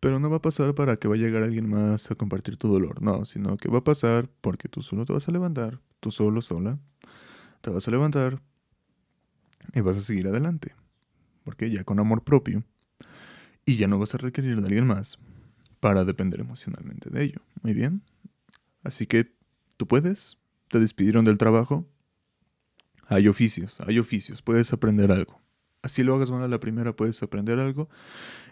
Pero 0.00 0.18
no 0.18 0.30
va 0.30 0.36
a 0.36 0.42
pasar 0.42 0.74
para 0.74 0.96
que 0.96 1.08
vaya 1.08 1.24
a 1.24 1.26
llegar 1.26 1.42
alguien 1.42 1.68
más 1.68 2.10
a 2.10 2.14
compartir 2.14 2.56
tu 2.56 2.68
dolor, 2.68 3.02
no, 3.02 3.24
sino 3.24 3.56
que 3.58 3.68
va 3.68 3.78
a 3.78 3.84
pasar 3.84 4.30
porque 4.40 4.68
tú 4.68 4.82
solo 4.82 5.04
te 5.04 5.12
vas 5.12 5.28
a 5.28 5.32
levantar, 5.32 5.80
tú 6.00 6.10
solo, 6.10 6.40
sola, 6.40 6.78
te 7.60 7.70
vas 7.70 7.86
a 7.86 7.90
levantar 7.90 8.40
y 9.74 9.80
vas 9.80 9.98
a 9.98 10.00
seguir 10.00 10.26
adelante. 10.28 10.74
Porque 11.44 11.70
ya 11.70 11.84
con 11.84 11.98
amor 11.98 12.22
propio 12.22 12.64
y 13.64 13.76
ya 13.76 13.86
no 13.86 13.98
vas 13.98 14.14
a 14.14 14.18
requerir 14.18 14.60
de 14.60 14.66
alguien 14.66 14.86
más 14.86 15.18
para 15.80 16.04
depender 16.04 16.40
emocionalmente 16.40 17.10
de 17.10 17.24
ello. 17.24 17.40
Muy 17.62 17.72
bien. 17.72 18.02
Así 18.82 19.06
que 19.06 19.32
tú 19.76 19.86
puedes, 19.86 20.36
te 20.68 20.78
despidieron 20.78 21.24
del 21.24 21.38
trabajo, 21.38 21.88
hay 23.06 23.28
oficios, 23.28 23.80
hay 23.80 23.98
oficios, 23.98 24.42
puedes 24.42 24.72
aprender 24.72 25.10
algo. 25.10 25.40
Así 25.82 26.02
lo 26.02 26.14
hagas 26.14 26.30
mal 26.30 26.42
a 26.42 26.48
la 26.48 26.60
primera, 26.60 26.94
puedes 26.94 27.22
aprender 27.22 27.58
algo, 27.58 27.88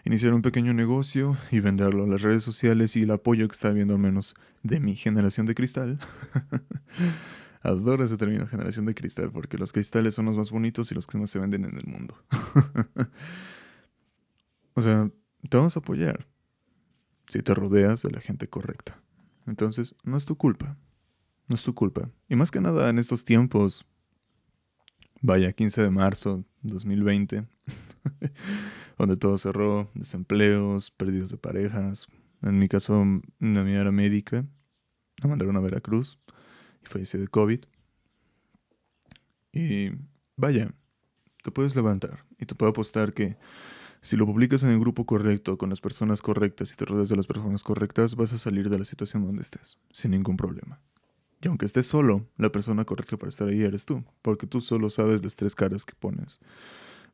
iniciar 0.03 0.33
un 0.33 0.41
pequeño 0.41 0.73
negocio 0.73 1.37
y 1.51 1.59
venderlo 1.59 2.07
las 2.07 2.23
redes 2.23 2.43
sociales 2.43 2.95
y 2.95 3.03
el 3.03 3.11
apoyo 3.11 3.47
que 3.47 3.53
está 3.53 3.69
viendo 3.69 3.93
al 3.93 3.99
menos 3.99 4.35
de 4.63 4.79
mi 4.79 4.95
generación 4.95 5.45
de 5.45 5.53
cristal. 5.53 5.99
Adoro 7.61 8.03
ese 8.03 8.17
término 8.17 8.47
generación 8.47 8.85
de 8.85 8.95
cristal 8.95 9.31
porque 9.31 9.57
los 9.57 9.71
cristales 9.71 10.15
son 10.15 10.25
los 10.25 10.37
más 10.37 10.49
bonitos 10.49 10.91
y 10.91 10.95
los 10.95 11.05
que 11.05 11.17
más 11.17 11.29
se 11.29 11.39
venden 11.39 11.65
en 11.65 11.77
el 11.77 11.85
mundo. 11.85 12.17
o 14.79 14.81
sea, 14.81 15.11
te 15.49 15.57
vamos 15.57 15.75
a 15.75 15.79
apoyar 15.79 16.25
si 17.27 17.41
te 17.41 17.53
rodeas 17.53 18.01
de 18.01 18.11
la 18.11 18.21
gente 18.21 18.47
correcta. 18.47 19.01
Entonces, 19.45 19.93
no 20.03 20.15
es 20.15 20.25
tu 20.25 20.37
culpa. 20.37 20.77
No 21.47 21.55
es 21.55 21.63
tu 21.63 21.73
culpa. 21.73 22.09
Y 22.29 22.35
más 22.35 22.49
que 22.49 22.61
nada 22.61 22.89
en 22.89 22.97
estos 22.97 23.25
tiempos, 23.25 23.85
vaya, 25.21 25.51
15 25.51 25.83
de 25.83 25.89
marzo 25.89 26.45
2020, 26.61 27.45
donde 28.97 29.17
todo 29.17 29.37
cerró, 29.37 29.91
desempleos, 29.95 30.91
pérdidas 30.91 31.29
de 31.29 31.37
parejas. 31.37 32.07
En 32.41 32.57
mi 32.57 32.69
caso, 32.69 32.93
una 32.99 33.61
amiga 33.61 33.81
era 33.81 33.91
médica, 33.91 34.45
la 35.17 35.29
mandaron 35.29 35.57
a 35.57 35.59
Veracruz 35.59 36.19
y 36.83 36.85
falleció 36.87 37.19
de 37.19 37.27
COVID. 37.27 37.65
Y 39.51 39.89
vaya, 40.37 40.69
te 41.43 41.51
puedes 41.51 41.75
levantar 41.75 42.23
y 42.39 42.45
te 42.45 42.55
puedo 42.55 42.69
apostar 42.69 43.13
que 43.13 43.37
si 44.01 44.15
lo 44.15 44.25
publicas 44.25 44.63
en 44.63 44.69
el 44.69 44.79
grupo 44.79 45.05
correcto, 45.05 45.57
con 45.57 45.69
las 45.69 45.81
personas 45.81 46.21
correctas 46.21 46.71
y 46.71 46.75
te 46.75 46.85
rodeas 46.85 47.09
de 47.09 47.17
las 47.17 47.27
personas 47.27 47.63
correctas, 47.63 48.15
vas 48.15 48.33
a 48.33 48.37
salir 48.37 48.69
de 48.69 48.79
la 48.79 48.85
situación 48.85 49.25
donde 49.25 49.41
estés, 49.41 49.77
sin 49.91 50.11
ningún 50.11 50.37
problema. 50.37 50.79
Y 51.41 51.47
aunque 51.47 51.65
estés 51.65 51.87
solo, 51.87 52.27
la 52.37 52.51
persona 52.51 52.85
correcta 52.85 53.17
para 53.17 53.29
estar 53.29 53.47
ahí 53.47 53.61
eres 53.61 53.85
tú, 53.85 54.03
porque 54.21 54.47
tú 54.47 54.61
solo 54.61 54.89
sabes 54.89 55.23
las 55.23 55.35
tres 55.35 55.55
caras 55.55 55.85
que 55.85 55.95
pones. 55.95 56.39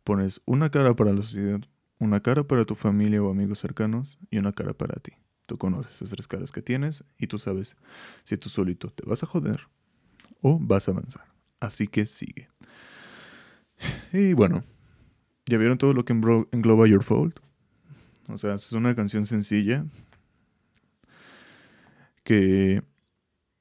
Pones 0.03 0.41
una 0.45 0.69
cara 0.69 0.95
para 0.95 1.13
la 1.13 1.21
sociedad, 1.21 1.61
una 1.99 2.19
cara 2.21 2.43
para 2.43 2.65
tu 2.65 2.75
familia 2.75 3.21
o 3.21 3.29
amigos 3.29 3.59
cercanos 3.59 4.17
y 4.29 4.37
una 4.37 4.51
cara 4.51 4.73
para 4.73 4.95
ti. 4.99 5.13
Tú 5.45 5.57
conoces 5.57 5.95
esas 5.95 6.09
tres 6.09 6.27
caras 6.27 6.51
que 6.51 6.61
tienes 6.61 7.03
y 7.19 7.27
tú 7.27 7.37
sabes 7.37 7.75
si 8.23 8.37
tú 8.37 8.49
solito 8.49 8.89
te 8.89 9.05
vas 9.05 9.21
a 9.23 9.27
joder 9.27 9.67
o 10.41 10.57
vas 10.59 10.87
a 10.87 10.91
avanzar. 10.91 11.25
Así 11.59 11.87
que 11.87 12.05
sigue. 12.05 12.47
Y 14.11 14.33
bueno, 14.33 14.63
¿ya 15.45 15.57
vieron 15.57 15.77
todo 15.77 15.93
lo 15.93 16.05
que 16.05 16.13
engloba 16.13 16.87
Your 16.87 17.03
Fault? 17.03 17.39
O 18.27 18.37
sea, 18.37 18.55
es 18.55 18.71
una 18.71 18.95
canción 18.95 19.25
sencilla 19.25 19.85
que 22.23 22.83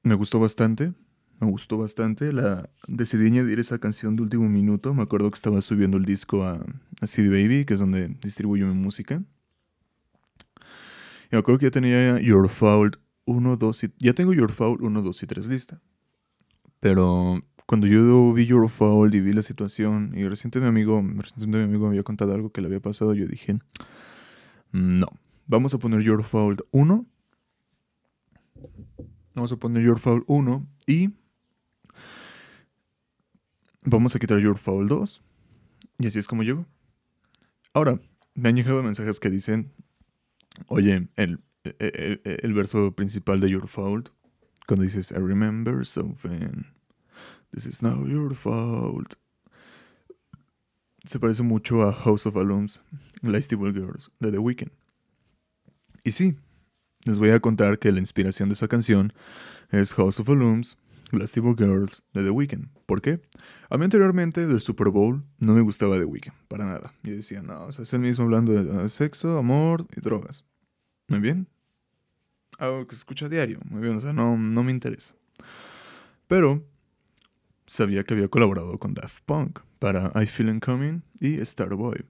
me 0.03 0.15
gustó 0.15 0.39
bastante. 0.39 0.93
Me 1.39 1.49
gustó 1.49 1.77
bastante. 1.77 2.33
La, 2.33 2.69
decidí 2.87 3.27
añadir 3.27 3.59
esa 3.59 3.77
canción 3.77 4.15
de 4.15 4.23
último 4.23 4.49
minuto. 4.49 4.93
Me 4.93 5.03
acuerdo 5.03 5.29
que 5.29 5.35
estaba 5.35 5.61
subiendo 5.61 5.97
el 5.97 6.05
disco 6.05 6.43
a, 6.43 6.65
a 7.01 7.07
CD 7.07 7.29
Baby, 7.29 7.65
que 7.65 7.75
es 7.75 7.79
donde 7.79 8.07
distribuyo 8.21 8.65
mi 8.67 8.73
música. 8.73 9.21
Y 11.25 11.35
me 11.35 11.39
acuerdo 11.39 11.59
que 11.59 11.65
ya 11.65 11.71
tenía 11.71 12.19
Your 12.19 12.49
Fault 12.49 12.97
1, 13.25 13.57
2 13.57 13.83
y... 13.83 13.93
Ya 13.99 14.13
tengo 14.13 14.33
Your 14.33 14.51
Fault 14.51 14.81
1, 14.81 15.01
2 15.01 15.23
y 15.23 15.27
3 15.27 15.47
lista. 15.47 15.81
Pero 16.79 17.43
cuando 17.65 17.87
yo 17.87 18.33
vi 18.33 18.47
Fault 18.67 19.15
y 19.15 19.21
vi 19.21 19.33
la 19.33 19.41
situación, 19.41 20.13
y 20.15 20.27
reciente 20.27 20.59
mi 20.59 20.67
amigo, 20.67 21.03
reciente 21.17 21.57
mi 21.57 21.63
amigo 21.63 21.85
me 21.85 21.89
había 21.89 22.03
contado 22.03 22.33
algo 22.33 22.51
que 22.51 22.61
le 22.61 22.67
había 22.67 22.79
pasado, 22.79 23.13
yo 23.13 23.25
dije, 23.25 23.57
no, 24.71 25.07
vamos 25.47 25.73
a 25.73 25.79
poner 25.79 26.01
Your 26.01 26.23
Fault 26.23 26.61
1 26.71 27.05
Vamos 29.35 29.51
a 29.51 29.57
poner 29.57 29.83
Your 29.83 29.99
Foul 29.99 30.23
1 30.27 30.65
y 30.87 31.09
vamos 33.83 34.15
a 34.15 34.19
quitar 34.19 34.39
Your 34.39 34.57
Foul 34.57 34.87
2. 34.87 35.21
Y 35.99 36.07
así 36.07 36.19
es 36.19 36.27
como 36.27 36.43
llego. 36.43 36.65
Ahora, 37.73 37.99
me 38.33 38.49
han 38.49 38.55
llegado 38.55 38.81
mensajes 38.81 39.19
que 39.19 39.29
dicen, 39.29 39.73
oye, 40.67 41.09
el, 41.17 41.41
el, 41.79 42.21
el, 42.23 42.53
verso 42.53 42.93
principal 42.93 43.41
de 43.41 43.49
Your 43.49 43.67
Fault, 43.67 44.09
cuando 44.67 44.83
dices, 44.83 45.11
I 45.11 45.15
remember 45.15 45.85
something, 45.85 46.63
this 47.51 47.65
is 47.65 47.81
now 47.81 48.05
your 48.05 48.33
fault, 48.35 49.15
se 51.05 51.19
parece 51.19 51.43
mucho 51.43 51.83
a 51.83 51.91
House 51.91 52.25
of 52.25 52.35
Alums, 52.35 52.81
Lastable 53.21 53.71
Girls, 53.71 54.11
de 54.19 54.31
The 54.31 54.39
Weeknd. 54.39 54.71
Y 56.03 56.11
sí, 56.11 56.35
les 57.03 57.19
voy 57.19 57.31
a 57.31 57.39
contar 57.39 57.79
que 57.79 57.91
la 57.91 57.99
inspiración 57.99 58.49
de 58.49 58.53
esa 58.53 58.67
canción 58.67 59.13
es 59.71 59.93
House 59.93 60.19
of 60.19 60.29
Alums 60.29 60.77
Glass 61.11 61.31
Girls 61.33 62.03
de 62.13 62.23
The 62.23 62.29
Weeknd. 62.29 62.67
¿Por 62.85 63.01
qué? 63.01 63.21
A 63.69 63.77
mí 63.77 63.83
anteriormente 63.83 64.47
del 64.47 64.61
Super 64.61 64.89
Bowl 64.89 65.23
no 65.39 65.53
me 65.53 65.61
gustaba 65.61 65.97
The 65.97 66.05
Weeknd, 66.05 66.33
para 66.47 66.65
nada. 66.65 66.93
Yo 67.03 67.13
decía, 67.13 67.41
no, 67.41 67.65
o 67.65 67.71
sea, 67.71 67.83
es 67.83 67.93
el 67.93 67.99
mismo 67.99 68.25
hablando 68.25 68.51
de 68.51 68.89
sexo, 68.89 69.37
amor 69.37 69.85
y 69.95 70.01
drogas. 70.01 70.43
¿Muy 71.07 71.19
bien? 71.19 71.47
Algo 72.57 72.87
que 72.87 72.95
se 72.95 72.99
escucha 72.99 73.25
a 73.25 73.29
diario, 73.29 73.59
muy 73.69 73.81
bien, 73.81 73.95
o 73.95 73.99
sea, 73.99 74.13
no, 74.13 74.37
no 74.37 74.63
me 74.63 74.71
interesa. 74.71 75.13
Pero 76.27 76.63
sabía 77.67 78.03
que 78.03 78.13
había 78.13 78.27
colaborado 78.27 78.77
con 78.79 78.93
Daft 78.93 79.23
Punk 79.25 79.59
para 79.79 80.11
I 80.15 80.25
Feel 80.25 80.59
Coming 80.59 81.01
y 81.19 81.43
Starboy. 81.43 82.05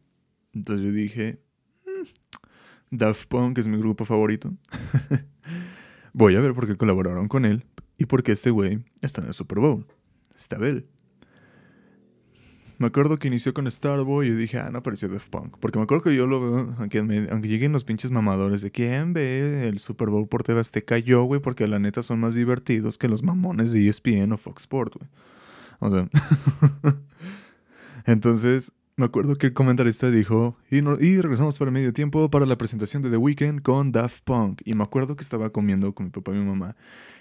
Entonces 0.53 0.85
yo 0.85 0.91
dije, 0.91 1.39
mm, 1.85 2.97
Daft 2.97 3.27
Punk 3.27 3.57
es 3.57 3.67
mi 3.67 3.77
grupo 3.77 4.05
favorito. 4.05 4.53
Voy 6.13 6.35
a 6.35 6.39
ver 6.39 6.53
por 6.53 6.67
qué 6.67 6.77
colaboraron 6.77 7.27
con 7.27 7.45
él 7.45 7.65
y 7.97 8.05
por 8.05 8.23
qué 8.23 8.31
este 8.31 8.49
güey 8.49 8.83
está 9.01 9.21
en 9.21 9.27
el 9.27 9.33
Super 9.33 9.59
Bowl. 9.59 9.85
Está 10.37 10.57
Bell. 10.57 10.87
Me 12.77 12.87
acuerdo 12.87 13.17
que 13.17 13.29
inició 13.29 13.53
con 13.53 13.71
Starboy 13.71 14.27
y 14.27 14.31
dije, 14.31 14.59
ah, 14.59 14.69
no 14.69 14.79
apareció 14.79 15.07
Daft 15.07 15.29
Punk. 15.29 15.57
Porque 15.59 15.79
me 15.79 15.83
acuerdo 15.83 16.03
que 16.03 16.15
yo 16.15 16.27
lo 16.27 16.41
veo, 16.41 16.75
aunque, 16.77 16.99
aunque 16.99 17.47
lleguen 17.47 17.71
los 17.71 17.85
pinches 17.85 18.11
mamadores 18.11 18.61
de 18.61 18.71
quién 18.71 19.13
ve 19.13 19.69
el 19.69 19.79
Super 19.79 20.09
Bowl 20.09 20.27
por 20.27 20.43
TV 20.43 20.59
Azteca, 20.59 20.97
yo, 20.97 21.23
güey, 21.23 21.39
porque 21.39 21.67
la 21.69 21.79
neta 21.79 22.03
son 22.03 22.19
más 22.19 22.35
divertidos 22.35 22.97
que 22.97 23.07
los 23.07 23.23
mamones 23.23 23.71
de 23.71 23.87
ESPN 23.87 24.33
o 24.33 24.37
Fox 24.37 24.63
Sport, 24.63 24.95
güey. 24.95 25.09
O 25.79 25.91
sea. 25.91 26.09
Entonces, 28.05 28.71
me 28.97 29.05
acuerdo 29.05 29.35
que 29.35 29.47
el 29.47 29.53
comentarista 29.53 30.09
dijo, 30.09 30.55
y, 30.71 30.79
regresamos 30.79 31.57
para 31.57 31.69
medio 31.69 31.91
tiempo 31.91 32.29
para 32.29 32.45
la 32.45 32.57
presentación 32.57 33.01
de 33.01 33.09
The 33.09 33.17
Weeknd 33.17 33.61
con 33.61 33.91
Daft 33.91 34.23
Punk. 34.23 34.61
Y 34.63 34.73
me 34.73 34.83
acuerdo 34.83 35.17
que 35.17 35.23
estaba 35.23 35.49
comiendo 35.49 35.93
con 35.93 36.05
mi 36.05 36.11
papá 36.11 36.31
y 36.31 36.35
mi 36.35 36.45
mamá. 36.45 36.77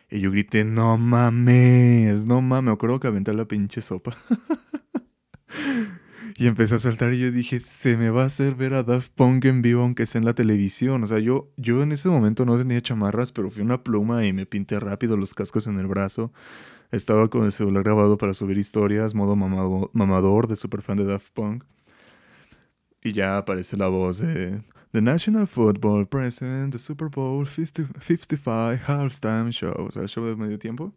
Y 0.08 0.20
yo 0.20 0.30
grité, 0.30 0.64
no 0.64 0.96
mames, 0.98 2.26
no 2.26 2.40
mames. 2.42 2.66
Me 2.66 2.72
acuerdo 2.72 3.00
que 3.00 3.08
aventé 3.08 3.34
la 3.34 3.46
pinche 3.46 3.80
sopa. 3.80 4.16
y 6.36 6.46
empecé 6.46 6.76
a 6.76 6.78
saltar 6.78 7.12
y 7.12 7.18
yo 7.18 7.32
dije, 7.32 7.58
se 7.58 7.96
me 7.96 8.10
va 8.10 8.22
a 8.22 8.26
hacer 8.26 8.54
ver 8.54 8.74
a 8.74 8.84
Daft 8.84 9.10
Punk 9.12 9.44
en 9.46 9.62
vivo 9.62 9.82
aunque 9.82 10.06
sea 10.06 10.20
en 10.20 10.26
la 10.26 10.34
televisión. 10.34 11.02
O 11.02 11.08
sea, 11.08 11.18
yo, 11.18 11.50
yo 11.56 11.82
en 11.82 11.90
ese 11.90 12.08
momento 12.08 12.44
no 12.44 12.56
tenía 12.56 12.80
chamarras, 12.82 13.32
pero 13.32 13.50
fui 13.50 13.62
una 13.62 13.82
pluma 13.82 14.24
y 14.24 14.32
me 14.32 14.46
pinté 14.46 14.78
rápido 14.78 15.16
los 15.16 15.34
cascos 15.34 15.66
en 15.66 15.80
el 15.80 15.88
brazo. 15.88 16.32
Estaba 16.90 17.28
con 17.28 17.44
el 17.44 17.52
celular 17.52 17.82
grabado 17.82 18.16
para 18.18 18.34
subir 18.34 18.58
historias, 18.58 19.14
modo 19.14 19.36
mamador 19.36 20.46
de 20.48 20.56
super 20.56 20.82
fan 20.82 20.96
de 20.96 21.04
Daft 21.04 21.32
Punk. 21.32 21.64
Y 23.02 23.12
ya 23.12 23.38
aparece 23.38 23.76
la 23.76 23.88
voz 23.88 24.18
de 24.18 24.62
The 24.92 25.02
National 25.02 25.46
Football 25.46 26.06
President, 26.06 26.72
The 26.72 26.78
Super 26.78 27.08
Bowl 27.08 27.46
55 27.46 28.78
Halftime 28.86 29.50
Show, 29.50 29.74
o 29.86 29.90
sea, 29.90 30.02
el 30.02 30.08
show 30.08 30.24
de 30.24 30.36
medio 30.36 30.58
tiempo. 30.58 30.94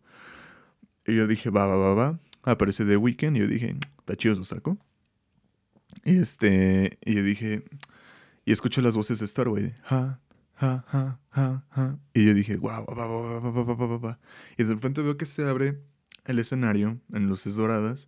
Y 1.06 1.16
yo 1.16 1.26
dije, 1.26 1.50
va, 1.50 1.66
va, 1.66 1.76
va, 1.76 1.94
va. 1.96 2.20
Aparece 2.44 2.86
The 2.86 2.98
Weeknd 2.98 3.36
y 3.38 3.40
yo 3.40 3.48
dije, 3.48 3.76
está 4.00 4.16
chido 4.16 4.36
su 4.36 4.44
saco. 4.44 4.78
Y 6.06 6.18
este, 6.18 7.00
y 7.04 7.16
yo 7.16 7.24
dije, 7.24 7.64
y 8.46 8.52
escucho 8.52 8.82
las 8.82 8.96
voces 8.96 9.20
de 9.20 9.28
Starway, 9.28 9.74
ja, 9.84 10.20
Y 12.14 12.26
yo 12.26 12.34
dije, 12.34 12.58
wow, 12.58 12.86
Y 14.58 14.64
de 14.64 14.74
repente 14.74 15.02
veo 15.02 15.18
que 15.18 15.26
se 15.26 15.48
abre 15.48 15.80
el 16.26 16.40
escenario 16.40 17.00
en 17.14 17.28
luces 17.30 17.56
doradas. 17.56 18.08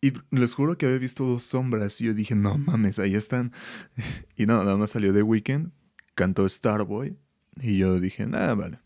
Y 0.00 0.12
les 0.30 0.54
juro 0.54 0.76
que 0.78 0.86
había 0.86 0.98
visto 0.98 1.24
dos 1.24 1.44
sombras. 1.44 2.00
Y 2.00 2.04
yo 2.04 2.14
dije, 2.14 2.34
no 2.34 2.58
mames, 2.58 2.98
ahí 2.98 3.14
están. 3.14 3.52
Y 4.36 4.46
no, 4.46 4.58
nada 4.58 4.76
más 4.76 4.90
salió 4.90 5.12
de 5.12 5.22
Weekend, 5.22 5.72
cantó 6.14 6.48
Starboy. 6.48 7.16
Y 7.60 7.78
yo 7.78 7.98
dije, 7.98 8.26
nada, 8.26 8.54
vale. 8.54 8.78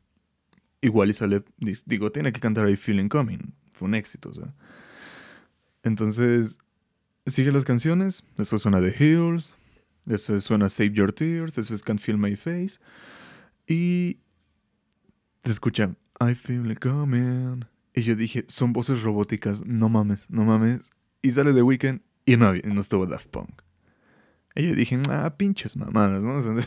Igual 0.80 1.10
y 1.10 1.12
sale, 1.12 1.44
digo, 1.86 2.12
tiene 2.12 2.32
que 2.32 2.40
cantar 2.40 2.68
I 2.70 2.76
Feeling 2.76 3.08
Coming. 3.08 3.52
Fue 3.72 3.88
un 3.88 3.94
éxito, 3.94 4.30
o 4.30 4.34
sea. 4.34 4.54
Entonces, 5.82 6.58
sigue 7.26 7.52
las 7.52 7.64
canciones. 7.64 8.22
Después 8.36 8.62
suena 8.62 8.80
The 8.80 8.94
Hills. 8.98 9.54
Después 10.10 10.42
suena 10.42 10.68
Save 10.68 10.90
Your 10.90 11.12
Tears. 11.12 11.54
Después 11.54 11.82
Can't 11.82 12.00
Feel 12.00 12.18
My 12.18 12.34
Face. 12.34 12.80
Y 13.68 14.18
se 15.44 15.52
escucha 15.52 15.94
I 16.20 16.34
Feel 16.34 16.70
It 16.72 16.80
Coming. 16.80 17.64
Y 17.94 18.02
yo 18.02 18.16
dije, 18.16 18.44
son 18.48 18.72
voces 18.72 19.02
robóticas, 19.02 19.64
no 19.64 19.88
mames, 19.88 20.28
no 20.28 20.44
mames. 20.44 20.90
Y 21.22 21.30
sale 21.30 21.52
The 21.52 21.62
Weeknd 21.62 22.00
y 22.24 22.36
no, 22.36 22.52
no 22.52 22.80
estuvo 22.80 23.06
Daft 23.06 23.28
Punk. 23.28 23.62
Y 24.56 24.68
yo 24.68 24.74
dije, 24.74 25.00
ah, 25.08 25.36
pinches 25.36 25.76
mamadas, 25.76 26.24
¿no? 26.24 26.40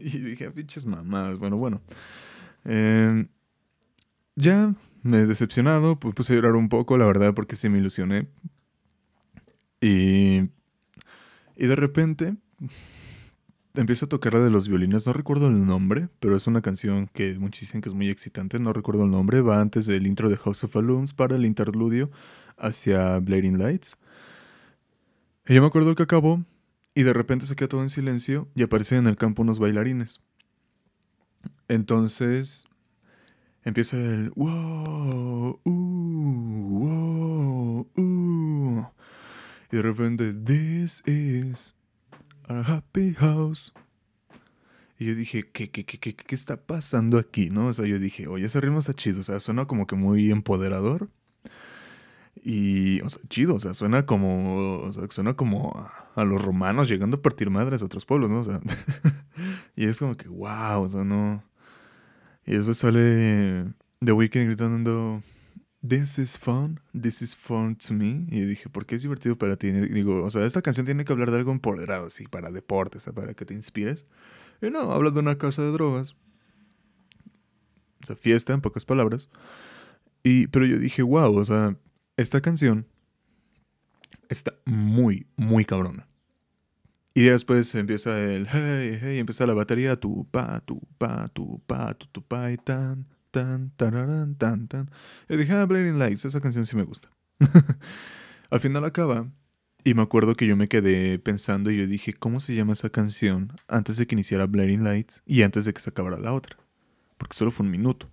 y 0.00 0.18
dije, 0.18 0.46
ah, 0.46 0.52
pinches 0.52 0.84
mamadas. 0.84 1.38
Bueno, 1.38 1.56
bueno. 1.56 1.80
Em, 2.64 3.28
ya 4.36 4.74
me 5.02 5.20
he 5.20 5.26
decepcionado, 5.26 5.98
pues 5.98 6.14
puse 6.14 6.34
a 6.34 6.36
llorar 6.36 6.56
un 6.56 6.68
poco, 6.68 6.98
la 6.98 7.06
verdad, 7.06 7.32
porque 7.32 7.56
sí 7.56 7.70
me 7.70 7.78
ilusioné. 7.78 8.28
Y, 9.80 10.40
y 11.56 11.66
de 11.66 11.76
repente 11.76 12.36
empieza 13.74 14.06
a 14.06 14.08
tocar 14.08 14.34
la 14.34 14.40
de 14.40 14.50
los 14.50 14.68
violines, 14.68 15.06
no 15.06 15.12
recuerdo 15.12 15.46
el 15.46 15.64
nombre, 15.64 16.08
pero 16.18 16.36
es 16.36 16.46
una 16.46 16.60
canción 16.60 17.08
que 17.12 17.38
muchos 17.38 17.60
dicen 17.60 17.80
que 17.80 17.88
es 17.88 17.94
muy 17.94 18.08
excitante, 18.08 18.58
no 18.58 18.72
recuerdo 18.72 19.04
el 19.04 19.10
nombre, 19.10 19.40
va 19.40 19.60
antes 19.60 19.86
del 19.86 20.06
intro 20.06 20.28
de 20.28 20.36
House 20.36 20.64
of 20.64 20.74
Balloons 20.74 21.14
para 21.14 21.36
el 21.36 21.46
interludio 21.46 22.10
hacia 22.58 23.18
Blading 23.18 23.58
Lights. 23.58 23.96
Y 25.46 25.54
yo 25.54 25.60
me 25.62 25.68
acuerdo 25.68 25.94
que 25.94 26.02
acabó 26.02 26.44
y 26.94 27.02
de 27.02 27.12
repente 27.12 27.46
se 27.46 27.56
queda 27.56 27.68
todo 27.68 27.82
en 27.82 27.90
silencio 27.90 28.48
y 28.54 28.62
aparecen 28.62 28.98
en 28.98 29.06
el 29.06 29.16
campo 29.16 29.42
unos 29.42 29.58
bailarines. 29.58 30.20
Entonces 31.68 32.64
empieza 33.64 33.96
el 33.96 34.30
wow, 34.30 35.60
uh, 35.64 35.70
wow, 36.78 37.88
uh, 37.96 38.86
y 39.70 39.76
de 39.76 39.82
repente 39.82 40.32
this 40.32 41.02
is 41.06 41.74
a 42.48 42.60
happy 42.60 43.14
house. 43.14 43.72
Y 44.98 45.06
yo 45.06 45.14
dije, 45.14 45.48
¿qué, 45.50 45.70
qué, 45.70 45.84
qué, 45.84 45.98
qué, 45.98 46.14
qué 46.14 46.34
está 46.34 46.58
pasando 46.58 47.18
aquí? 47.18 47.48
¿No? 47.48 47.68
O 47.68 47.72
sea, 47.72 47.86
yo 47.86 47.98
dije, 47.98 48.26
oye, 48.26 48.44
ese 48.44 48.60
ritmo 48.60 48.80
está 48.80 48.92
chido. 48.92 49.20
O 49.20 49.22
sea, 49.22 49.40
suena 49.40 49.64
como 49.64 49.86
que 49.86 49.96
muy 49.96 50.30
empoderador. 50.30 51.08
Y, 52.42 53.00
o 53.00 53.08
sea, 53.08 53.22
chido. 53.28 53.54
O 53.54 53.58
sea, 53.58 53.72
suena 53.72 54.04
como, 54.04 54.80
o 54.80 54.92
sea, 54.92 55.04
suena 55.10 55.34
como 55.34 55.90
a, 56.14 56.24
los 56.24 56.44
romanos 56.44 56.88
llegando 56.88 57.16
a 57.16 57.22
partir 57.22 57.48
madres 57.48 57.80
a 57.80 57.86
otros 57.86 58.04
pueblos, 58.04 58.30
¿no? 58.30 58.40
O 58.40 58.44
sea, 58.44 58.60
y 59.76 59.86
es 59.86 59.98
como 59.98 60.16
que, 60.16 60.28
wow, 60.28 60.82
o 60.82 60.88
sea, 60.88 61.02
no. 61.02 61.42
Y 62.44 62.56
eso 62.56 62.74
sale 62.74 63.72
The 64.04 64.12
Weeknd 64.12 64.46
gritando, 64.46 65.22
This 65.86 66.18
is 66.18 66.36
fun, 66.36 66.78
this 66.92 67.22
is 67.22 67.34
fun 67.34 67.74
to 67.76 67.94
me. 67.94 68.26
Y 68.28 68.44
dije, 68.44 68.68
¿por 68.68 68.84
qué 68.84 68.96
es 68.96 69.02
divertido 69.02 69.36
para 69.36 69.56
ti? 69.56 69.70
digo, 69.70 70.22
o 70.22 70.30
sea, 70.30 70.44
esta 70.44 70.60
canción 70.60 70.84
tiene 70.84 71.04
que 71.04 71.12
hablar 71.12 71.30
de 71.30 71.38
algo 71.38 71.52
empoderado, 71.52 72.08
así, 72.08 72.26
para 72.26 72.50
deportes, 72.50 73.08
para 73.14 73.32
que 73.32 73.46
te 73.46 73.54
inspires. 73.54 74.06
Y 74.60 74.68
no, 74.68 74.92
habla 74.92 75.10
de 75.10 75.20
una 75.20 75.38
casa 75.38 75.62
de 75.62 75.72
drogas. 75.72 76.16
O 78.02 78.06
sea, 78.06 78.16
fiesta, 78.16 78.52
en 78.52 78.60
pocas 78.60 78.84
palabras. 78.84 79.30
Y, 80.22 80.48
pero 80.48 80.66
yo 80.66 80.78
dije, 80.78 81.02
wow, 81.02 81.34
o 81.34 81.44
sea, 81.44 81.76
esta 82.18 82.42
canción 82.42 82.86
está 84.28 84.54
muy, 84.66 85.26
muy 85.36 85.64
cabrona. 85.64 86.06
Y 87.14 87.22
después 87.24 87.74
empieza 87.74 88.18
el 88.20 88.46
hey, 88.46 88.98
hey, 89.00 89.18
empieza 89.18 89.46
la 89.46 89.54
batería, 89.54 89.98
tu 89.98 90.26
pa, 90.30 90.60
tu 90.60 90.80
pa, 90.98 91.28
tu 91.28 91.60
pa, 91.66 91.94
tu, 91.94 92.06
tu 92.06 92.22
pa 92.22 92.52
y 92.52 92.56
tan, 92.56 93.06
tan. 93.30 94.90
Y 95.28 95.36
dije, 95.36 95.52
ah, 95.52 95.66
Blinding 95.66 95.98
Lights, 95.98 96.24
esa 96.24 96.40
canción 96.40 96.66
sí 96.66 96.76
me 96.76 96.84
gusta. 96.84 97.10
Al 98.50 98.60
final 98.60 98.84
acaba 98.84 99.30
y 99.84 99.94
me 99.94 100.02
acuerdo 100.02 100.34
que 100.34 100.46
yo 100.46 100.56
me 100.56 100.68
quedé 100.68 101.18
pensando 101.18 101.70
y 101.70 101.78
yo 101.78 101.86
dije, 101.86 102.12
¿cómo 102.12 102.40
se 102.40 102.54
llama 102.54 102.74
esa 102.74 102.90
canción 102.90 103.52
antes 103.68 103.96
de 103.96 104.06
que 104.06 104.14
iniciara 104.14 104.46
Blinding 104.46 104.84
Lights 104.84 105.22
y 105.24 105.42
antes 105.42 105.64
de 105.64 105.72
que 105.72 105.80
se 105.80 105.90
acabara 105.90 106.18
la 106.18 106.32
otra? 106.32 106.58
Porque 107.16 107.36
solo 107.36 107.50
fue 107.50 107.64
un 107.64 107.72
minuto. 107.72 108.10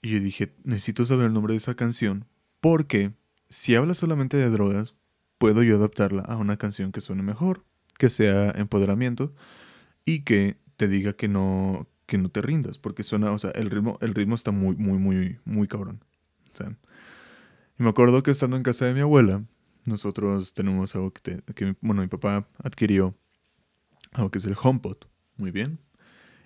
Y 0.00 0.10
yo 0.10 0.20
dije, 0.20 0.54
necesito 0.64 1.04
saber 1.04 1.26
el 1.26 1.32
nombre 1.32 1.52
de 1.52 1.58
esa 1.58 1.74
canción 1.74 2.26
porque 2.60 3.12
si 3.50 3.74
habla 3.74 3.94
solamente 3.94 4.36
de 4.36 4.50
drogas, 4.50 4.94
puedo 5.38 5.62
yo 5.62 5.76
adaptarla 5.76 6.22
a 6.22 6.36
una 6.36 6.56
canción 6.56 6.92
que 6.92 7.00
suene 7.00 7.22
mejor, 7.22 7.64
que 7.98 8.08
sea 8.08 8.50
empoderamiento 8.50 9.34
y 10.04 10.20
que 10.20 10.56
te 10.76 10.88
diga 10.88 11.14
que 11.14 11.28
no, 11.28 11.88
que 12.08 12.16
no 12.16 12.30
te 12.30 12.40
rindas, 12.40 12.78
porque 12.78 13.02
suena, 13.02 13.30
o 13.32 13.38
sea, 13.38 13.50
el 13.50 13.70
ritmo, 13.70 13.98
el 14.00 14.14
ritmo 14.14 14.34
está 14.34 14.50
muy, 14.50 14.74
muy, 14.76 14.98
muy, 14.98 15.38
muy 15.44 15.68
cabrón. 15.68 16.02
O 16.54 16.56
sea, 16.56 16.74
y 17.78 17.82
me 17.82 17.90
acuerdo 17.90 18.22
que 18.22 18.30
estando 18.30 18.56
en 18.56 18.62
casa 18.62 18.86
de 18.86 18.94
mi 18.94 19.00
abuela, 19.00 19.44
nosotros 19.84 20.54
tenemos 20.54 20.96
algo 20.96 21.12
que, 21.12 21.42
que 21.54 21.76
bueno, 21.82 22.00
mi 22.00 22.08
papá 22.08 22.48
adquirió, 22.64 23.14
algo 24.12 24.30
que 24.30 24.38
es 24.38 24.46
el 24.46 24.56
HomePod, 24.60 24.96
muy 25.36 25.50
bien. 25.50 25.80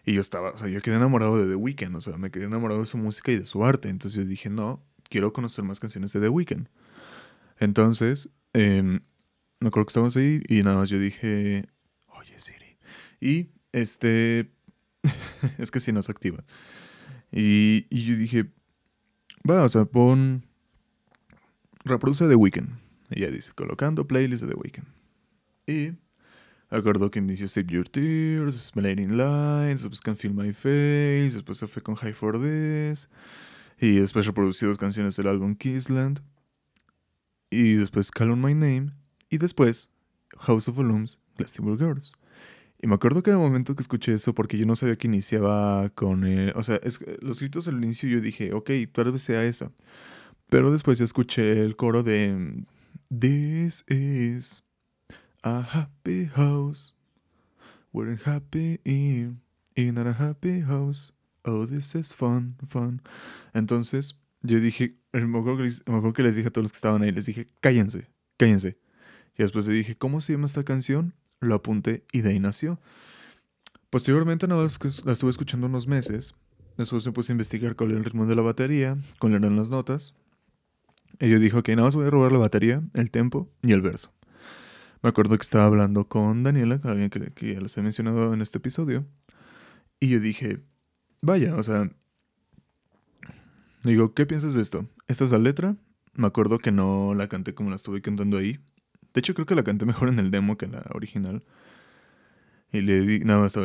Y 0.04 0.14
yo 0.14 0.20
estaba, 0.20 0.50
o 0.50 0.58
sea, 0.58 0.66
yo 0.66 0.82
quedé 0.82 0.96
enamorado 0.96 1.38
de 1.38 1.48
The 1.48 1.54
Weeknd, 1.54 1.94
o 1.94 2.00
sea, 2.00 2.18
me 2.18 2.32
quedé 2.32 2.46
enamorado 2.46 2.80
de 2.80 2.86
su 2.86 2.98
música 2.98 3.30
y 3.30 3.38
de 3.38 3.44
su 3.44 3.64
arte. 3.64 3.88
Entonces 3.88 4.20
yo 4.20 4.28
dije, 4.28 4.50
no, 4.50 4.84
quiero 5.08 5.32
conocer 5.32 5.64
más 5.64 5.78
canciones 5.78 6.12
de 6.12 6.18
The 6.18 6.28
Weeknd. 6.28 6.66
Entonces, 7.60 8.30
em, 8.52 8.98
me 9.60 9.68
acuerdo 9.68 9.86
que 9.86 9.90
estábamos 9.90 10.16
ahí 10.16 10.42
y 10.48 10.64
nada 10.64 10.76
más 10.76 10.90
yo 10.90 10.98
dije, 10.98 11.68
oye 12.08 12.36
Siri. 12.40 12.78
Y 13.20 13.50
este, 13.70 14.50
es 15.58 15.70
que 15.70 15.80
si 15.80 15.92
no 15.92 16.02
se 16.02 16.12
activa. 16.12 16.44
Y, 17.30 17.86
y 17.90 18.04
yo 18.04 18.16
dije, 18.16 18.50
va, 19.48 19.64
o 19.64 19.68
sea, 19.68 19.84
pon, 19.84 20.44
reproduce 21.84 22.28
The 22.28 22.34
Weeknd. 22.34 22.68
Ya 23.10 23.28
dice, 23.28 23.52
colocando 23.54 24.06
playlist 24.06 24.44
de 24.44 24.48
The 24.48 24.54
Weeknd. 24.54 24.86
Y 25.66 25.92
acuerdo 26.76 27.10
que 27.10 27.18
inició 27.18 27.48
Save 27.48 27.66
Your 27.66 27.88
Tears, 27.88 28.72
Blinding 28.74 29.16
Lights, 29.16 29.82
después 29.82 30.00
Can 30.00 30.16
Feel 30.16 30.34
My 30.34 30.52
Face, 30.52 31.32
después 31.34 31.58
se 31.58 31.66
fue 31.66 31.82
con 31.82 31.94
High 31.94 32.14
for 32.14 32.40
This. 32.40 33.08
Y 33.78 33.96
después 33.96 34.26
reproducí 34.26 34.64
dos 34.64 34.78
canciones 34.78 35.16
del 35.16 35.26
álbum 35.26 35.54
Kissland. 35.54 36.20
Y 37.50 37.74
después 37.74 38.10
Call 38.10 38.30
on 38.30 38.40
My 38.40 38.54
Name. 38.54 38.90
Y 39.28 39.38
después 39.38 39.90
House 40.38 40.68
of 40.68 40.76
Volumes, 40.76 41.18
Glastonbury 41.36 41.78
Girls. 41.78 42.12
Y 42.82 42.88
me 42.88 42.96
acuerdo 42.96 43.22
que 43.22 43.30
en 43.30 43.36
el 43.36 43.42
momento 43.42 43.76
que 43.76 43.82
escuché 43.82 44.12
eso, 44.12 44.34
porque 44.34 44.58
yo 44.58 44.66
no 44.66 44.74
sabía 44.74 44.96
que 44.96 45.06
iniciaba 45.06 45.88
con... 45.90 46.24
o 46.54 46.62
sea, 46.64 46.80
los 47.20 47.38
gritos 47.38 47.68
al 47.68 47.82
inicio 47.82 48.08
yo 48.08 48.20
dije, 48.20 48.52
ok, 48.52 48.70
tal 48.92 49.12
vez 49.12 49.22
sea 49.22 49.44
esa. 49.44 49.70
Pero 50.48 50.72
después 50.72 50.98
ya 50.98 51.04
escuché 51.04 51.62
el 51.62 51.76
coro 51.76 52.02
de... 52.02 52.64
This 53.08 53.84
is 53.88 54.64
a 55.42 55.60
happy 55.60 56.26
house. 56.34 56.94
We're 57.92 58.18
happy 58.24 58.80
in, 58.84 59.40
in 59.76 59.98
a 59.98 60.10
happy 60.10 60.62
house. 60.62 61.12
Oh, 61.44 61.66
this 61.66 61.94
is 61.94 62.12
fun, 62.12 62.56
fun. 62.68 63.00
Entonces, 63.54 64.16
yo 64.42 64.58
dije, 64.60 64.96
me 65.12 65.38
acuerdo, 65.38 66.14
que 66.14 66.22
les, 66.22 66.36
dije 66.36 66.48
a 66.48 66.50
todos 66.50 66.64
los 66.64 66.72
que 66.72 66.78
estaban 66.78 67.02
ahí, 67.02 67.12
les 67.12 67.26
dije, 67.26 67.46
cállense, 67.60 68.08
cállense. 68.36 68.78
Y 69.38 69.42
después 69.42 69.66
le 69.68 69.74
dije, 69.74 69.96
¿cómo 69.96 70.20
se 70.20 70.32
llama 70.32 70.46
esta 70.46 70.64
canción? 70.64 71.14
Lo 71.42 71.56
apunté 71.56 72.04
y 72.12 72.20
de 72.20 72.30
ahí 72.30 72.38
nació. 72.38 72.80
Posteriormente 73.90 74.46
nada 74.46 74.62
más 74.62 75.04
la 75.04 75.12
estuve 75.12 75.30
escuchando 75.30 75.66
unos 75.66 75.86
meses. 75.86 76.34
Después 76.78 77.04
me 77.04 77.12
puse 77.12 77.32
a 77.32 77.34
investigar 77.34 77.76
cuál 77.76 77.90
era 77.90 77.98
el 77.98 78.04
ritmo 78.04 78.26
de 78.26 78.36
la 78.36 78.42
batería, 78.42 78.96
cuáles 79.18 79.40
eran 79.40 79.56
las 79.56 79.68
notas. 79.68 80.14
Y 81.20 81.28
yo 81.28 81.38
dije, 81.40 81.56
ok, 81.58 81.68
nada 81.70 81.82
más 81.82 81.96
voy 81.96 82.06
a 82.06 82.10
robar 82.10 82.32
la 82.32 82.38
batería, 82.38 82.82
el 82.94 83.10
tempo 83.10 83.50
y 83.60 83.72
el 83.72 83.82
verso. 83.82 84.12
Me 85.02 85.10
acuerdo 85.10 85.36
que 85.36 85.42
estaba 85.42 85.64
hablando 85.64 86.08
con 86.08 86.44
Daniela, 86.44 86.80
alguien 86.84 87.10
que, 87.10 87.20
que 87.32 87.54
ya 87.54 87.60
les 87.60 87.76
he 87.76 87.82
mencionado 87.82 88.32
en 88.32 88.40
este 88.40 88.58
episodio. 88.58 89.04
Y 89.98 90.08
yo 90.08 90.20
dije, 90.20 90.60
vaya, 91.20 91.56
o 91.56 91.62
sea, 91.64 91.90
digo, 93.82 94.14
¿qué 94.14 94.26
piensas 94.26 94.54
de 94.54 94.62
esto? 94.62 94.86
Esta 95.08 95.24
es 95.24 95.32
la 95.32 95.38
letra. 95.38 95.76
Me 96.14 96.28
acuerdo 96.28 96.58
que 96.58 96.70
no 96.70 97.14
la 97.14 97.28
canté 97.28 97.52
como 97.52 97.70
la 97.70 97.76
estuve 97.76 98.00
cantando 98.00 98.38
ahí. 98.38 98.60
De 99.14 99.20
hecho, 99.20 99.34
creo 99.34 99.46
que 99.46 99.54
la 99.54 99.62
canté 99.62 99.84
mejor 99.84 100.08
en 100.08 100.18
el 100.18 100.30
demo 100.30 100.56
que 100.56 100.66
en 100.66 100.72
la 100.72 100.84
original. 100.94 101.42
Y 102.72 102.80
le 102.80 103.00
di, 103.02 103.20
nada 103.20 103.40
más, 103.40 103.56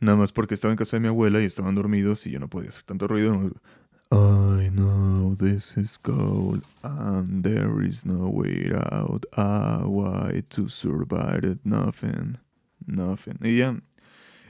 nada 0.00 0.16
más 0.16 0.32
porque 0.32 0.54
estaba 0.54 0.72
en 0.72 0.78
casa 0.78 0.96
de 0.96 1.00
mi 1.00 1.08
abuela 1.08 1.40
y 1.40 1.44
estaban 1.44 1.74
dormidos 1.74 2.26
y 2.26 2.30
yo 2.30 2.38
no 2.38 2.48
podía 2.48 2.68
hacer 2.68 2.84
tanto 2.84 3.08
ruido. 3.08 3.52
I 4.12 4.70
know 4.70 5.34
this 5.34 5.76
is 5.76 5.98
cold 5.98 6.62
and 6.82 7.42
there 7.42 7.84
is 7.84 8.06
no 8.06 8.28
way 8.28 8.70
out. 8.72 9.26
I 9.36 9.82
why 9.84 10.44
to 10.50 10.68
survive 10.68 11.44
it, 11.44 11.58
nothing, 11.64 12.38
nothing. 12.86 13.38
Y 13.42 13.56
ya, 13.56 13.80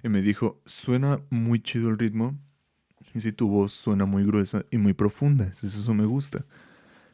y 0.03 0.09
me 0.11 0.21
dijo, 0.21 0.61
suena 0.67 1.23
muy 1.31 1.61
chido 1.61 1.89
el 1.89 1.99
ritmo. 1.99 2.39
Y 3.15 3.21
si 3.21 3.33
tu 3.33 3.49
voz 3.49 3.73
suena 3.73 4.05
muy 4.05 4.25
gruesa 4.25 4.63
y 4.71 4.77
muy 4.77 4.93
profunda, 4.93 5.47
eso 5.47 5.95
me 5.95 6.05
gusta. 6.05 6.45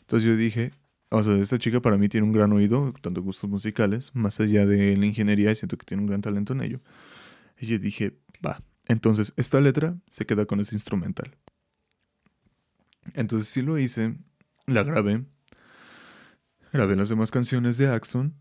Entonces 0.01 0.29
yo 0.29 0.37
dije, 0.37 0.73
o 1.13 1.23
sea, 1.23 1.37
esta 1.37 1.59
chica 1.59 1.81
para 1.81 1.99
mí 1.99 2.09
tiene 2.09 2.27
un 2.27 2.33
gran 2.33 2.53
oído, 2.53 2.95
tanto 3.03 3.23
gustos 3.23 3.49
musicales, 3.49 4.11
más 4.15 4.41
allá 4.41 4.67
de 4.67 4.97
la 4.97 5.07
ingeniería, 5.07 5.51
y 5.51 5.55
siento 5.55 5.77
que 5.77 5.85
tiene 5.85 6.03
un 6.03 6.07
gran 6.07 6.23
talento 6.23 6.55
en 6.55 6.63
ello. 6.63 6.81
Y 7.61 7.67
yo 7.67 7.79
dije, 7.79 8.19
va, 8.45 8.61
entonces 8.87 9.35
esta 9.37 9.61
letra 9.61 9.97
se 10.11 10.25
queda 10.25 10.47
con 10.47 10.61
ese 10.61 10.75
instrumental. 10.75 11.37
Entonces 13.15 13.49
sí 13.49 13.61
lo 13.61 13.79
hice, 13.79 14.17
la 14.67 14.83
grabé, 14.85 15.25
grabé 16.73 16.97
las 16.97 17.11
demás 17.11 17.31
canciones 17.31 17.77
de 17.77 17.89
Axon 17.89 18.35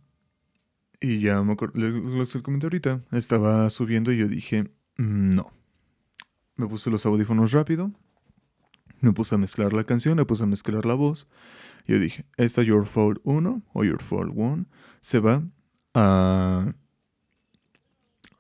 y 1.02 1.20
ya 1.20 1.42
me 1.44 1.56
lo 1.56 2.28
que 2.28 2.42
comenté 2.42 2.68
ahorita, 2.68 3.04
estaba 3.12 3.70
subiendo 3.70 4.12
y 4.14 4.18
yo 4.18 4.28
dije, 4.28 4.64
mm, 4.98 5.36
no. 5.36 5.52
Me 6.56 6.68
puse 6.68 6.92
los 6.92 7.06
audífonos 7.06 7.52
rápido, 7.52 7.92
me 9.08 9.14
puse 9.14 9.36
a 9.36 9.38
mezclar 9.38 9.74
la 9.74 9.84
canción, 9.84 10.16
me 10.16 10.26
puse 10.26 10.44
a 10.44 10.48
mezclar 10.48 10.86
la 10.86 10.94
voz 10.94 11.28
yo 11.88 12.00
dije, 12.00 12.26
esta 12.38 12.64
Your 12.64 12.86
Fault 12.86 13.20
1 13.24 13.64
o 13.74 13.84
Your 13.84 14.02
Fault 14.02 14.32
1 14.36 14.66
se 15.02 15.20
va 15.20 15.44
a 15.94 16.74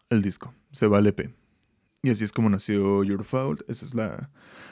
el 0.10 0.21
disco, 0.21 0.54
se 0.71 0.88
va 0.88 0.97
al 1.00 1.08
EP. 1.08 1.34
Y 2.04 2.10
así 2.10 2.24
es 2.24 2.32
como 2.32 2.50
nació 2.50 3.04
Your 3.04 3.24
Fault. 3.24 3.62
Esa 3.69 3.86
es 3.86 3.93
la, 3.93 4.32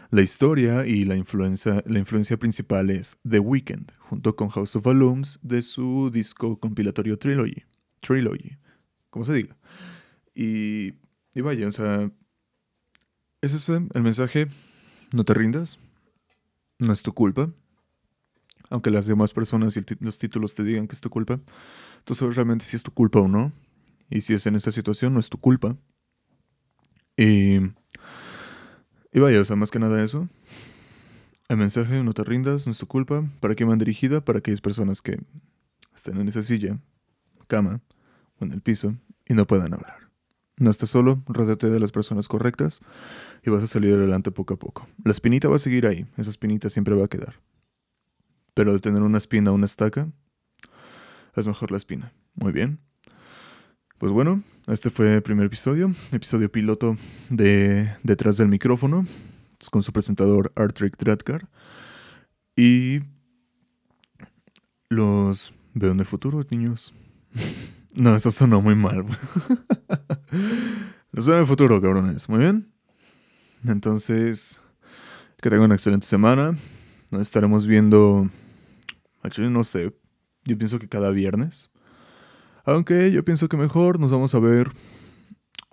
la 0.10 0.22
historia 0.22 0.86
y 0.86 1.06
la 1.06 1.16
influencia, 1.16 1.84
la 1.86 2.00
influencia 2.00 2.38
principal 2.38 2.90
es 2.90 3.18
The 3.30 3.40
Weeknd, 3.40 3.92
junto 4.00 4.36
con 4.36 4.50
House 4.50 4.76
of 4.76 4.84
Volumes 4.84 5.40
de 5.42 5.62
su 5.62 6.10
disco 6.12 6.60
compilatorio 6.60 7.18
Trilogy. 7.18 7.64
Trilogy, 8.02 8.58
como 9.10 9.26
se 9.26 9.34
diga. 9.34 9.58
Y, 10.34 10.94
y 11.34 11.42
vaya, 11.42 11.68
o 11.68 11.72
sea, 11.72 12.12
ese 13.42 13.58
es 13.58 13.70
el 13.70 14.02
mensaje. 14.02 14.48
No 15.12 15.24
te 15.24 15.34
rindas. 15.34 15.80
No 16.78 16.94
es 16.94 17.02
tu 17.04 17.14
culpa 17.14 17.52
aunque 18.70 18.92
las 18.92 19.08
demás 19.08 19.34
personas 19.34 19.76
y 19.78 19.82
los 20.00 20.20
títulos 20.20 20.54
te 20.56 20.64
digan 20.64 20.88
que 20.88 20.94
es 20.94 21.02
tu 21.02 21.10
culpa, 21.10 21.40
tú 22.04 22.14
sabes 22.14 22.36
realmente 22.36 22.66
si 22.66 22.76
es 22.76 22.84
tu 22.84 22.92
culpa 22.92 23.20
o 23.20 23.28
no. 23.28 23.52
Y 24.10 24.22
si 24.22 24.34
es 24.34 24.46
en 24.48 24.56
esta 24.56 24.72
situación, 24.72 25.14
no 25.14 25.20
es 25.20 25.30
tu 25.30 25.38
culpa. 25.38 25.78
Y, 27.16 27.60
vaya, 29.14 29.42
o 29.42 29.46
sea, 29.46 29.56
más 29.56 29.70
que 29.70 29.80
nada 29.80 30.04
eso. 30.04 30.28
El 31.48 31.58
mensaje, 31.58 32.04
no 32.04 32.14
te 32.14 32.24
rindas, 32.24 32.66
no 32.66 32.72
es 32.72 32.78
tu 32.80 32.88
culpa. 32.88 33.28
¿Para 33.40 33.56
qué 33.56 33.66
van 33.66 33.78
dirigida? 33.78 34.24
Para 34.24 34.40
aquellas 34.40 34.62
personas 34.62 35.02
que 35.02 35.20
estén 35.94 36.18
en 36.18 36.28
esa 36.28 36.42
silla, 36.42 36.80
cama 37.48 37.82
o 38.40 38.46
en 38.46 38.52
el 38.52 38.62
piso 38.62 38.96
y 39.26 39.34
no 39.34 39.46
puedan 39.46 39.74
hablar. 39.74 40.09
No 40.60 40.70
estás 40.70 40.90
solo, 40.90 41.24
rodéate 41.26 41.70
de 41.70 41.80
las 41.80 41.94
personas 41.94 42.28
correctas 42.28 42.82
y 43.46 43.50
vas 43.50 43.64
a 43.64 43.68
salir 43.68 43.94
adelante 43.96 44.30
poco 44.30 44.56
a 44.56 44.60
poco. 44.60 44.88
La 45.06 45.12
espinita 45.12 45.48
va 45.48 45.56
a 45.56 45.60
seguir 45.60 45.88
ahí, 45.88 46.06
esa 46.18 46.30
espinita 46.30 46.70
siempre 46.70 46.96
va 46.96 47.06
a 47.06 47.08
quedar. 47.08 47.40
Pero 48.54 48.74
de 48.74 48.80
tener 48.80 49.02
una 49.02 49.18
espina 49.18 49.52
o 49.52 49.56
una 49.56 49.66
estaca, 49.66 50.10
es 51.34 51.48
mejor 51.48 51.72
la 51.72 51.78
espina. 51.78 52.12
Muy 52.36 52.52
bien. 52.52 52.80
Pues 54.00 54.12
bueno, 54.12 54.44
este 54.68 54.90
fue 54.90 55.16
el 55.16 55.22
primer 55.22 55.46
episodio, 55.46 55.94
episodio 56.12 56.52
piloto 56.52 56.98
de 57.30 57.90
Detrás 58.04 58.36
del 58.36 58.50
micrófono, 58.50 59.06
con 59.72 59.82
su 59.82 59.94
presentador 59.94 60.52
Artrick 60.56 60.98
Dradkar. 60.98 61.48
Y 62.58 63.00
los 64.90 65.54
veo 65.74 65.92
en 65.92 66.00
el 66.02 66.06
futuro, 66.06 66.46
niños. 66.50 66.94
no, 67.96 68.16
eso 68.16 68.32
sonó 68.32 68.62
muy 68.62 68.76
mal. 68.76 69.06
los 71.12 71.26
veo 71.26 71.36
en 71.36 71.42
el 71.42 71.48
futuro, 71.48 71.82
cabrones. 71.82 72.30
Muy 72.30 72.40
bien. 72.40 72.72
Entonces, 73.66 74.60
que 75.42 75.50
tengan 75.50 75.66
una 75.66 75.76
excelente 75.76 76.08
semana. 76.08 76.56
Nos 77.12 77.22
estaremos 77.22 77.66
viendo 77.68 78.30
no 79.50 79.64
sé. 79.64 79.94
Yo 80.46 80.58
pienso 80.58 80.80
que 80.80 80.88
cada 80.88 81.12
viernes. 81.12 81.70
Aunque 82.66 83.12
yo 83.12 83.24
pienso 83.24 83.48
que 83.48 83.58
mejor 83.58 84.00
nos 84.00 84.12
vamos 84.12 84.34
a 84.36 84.40
ver 84.40 84.72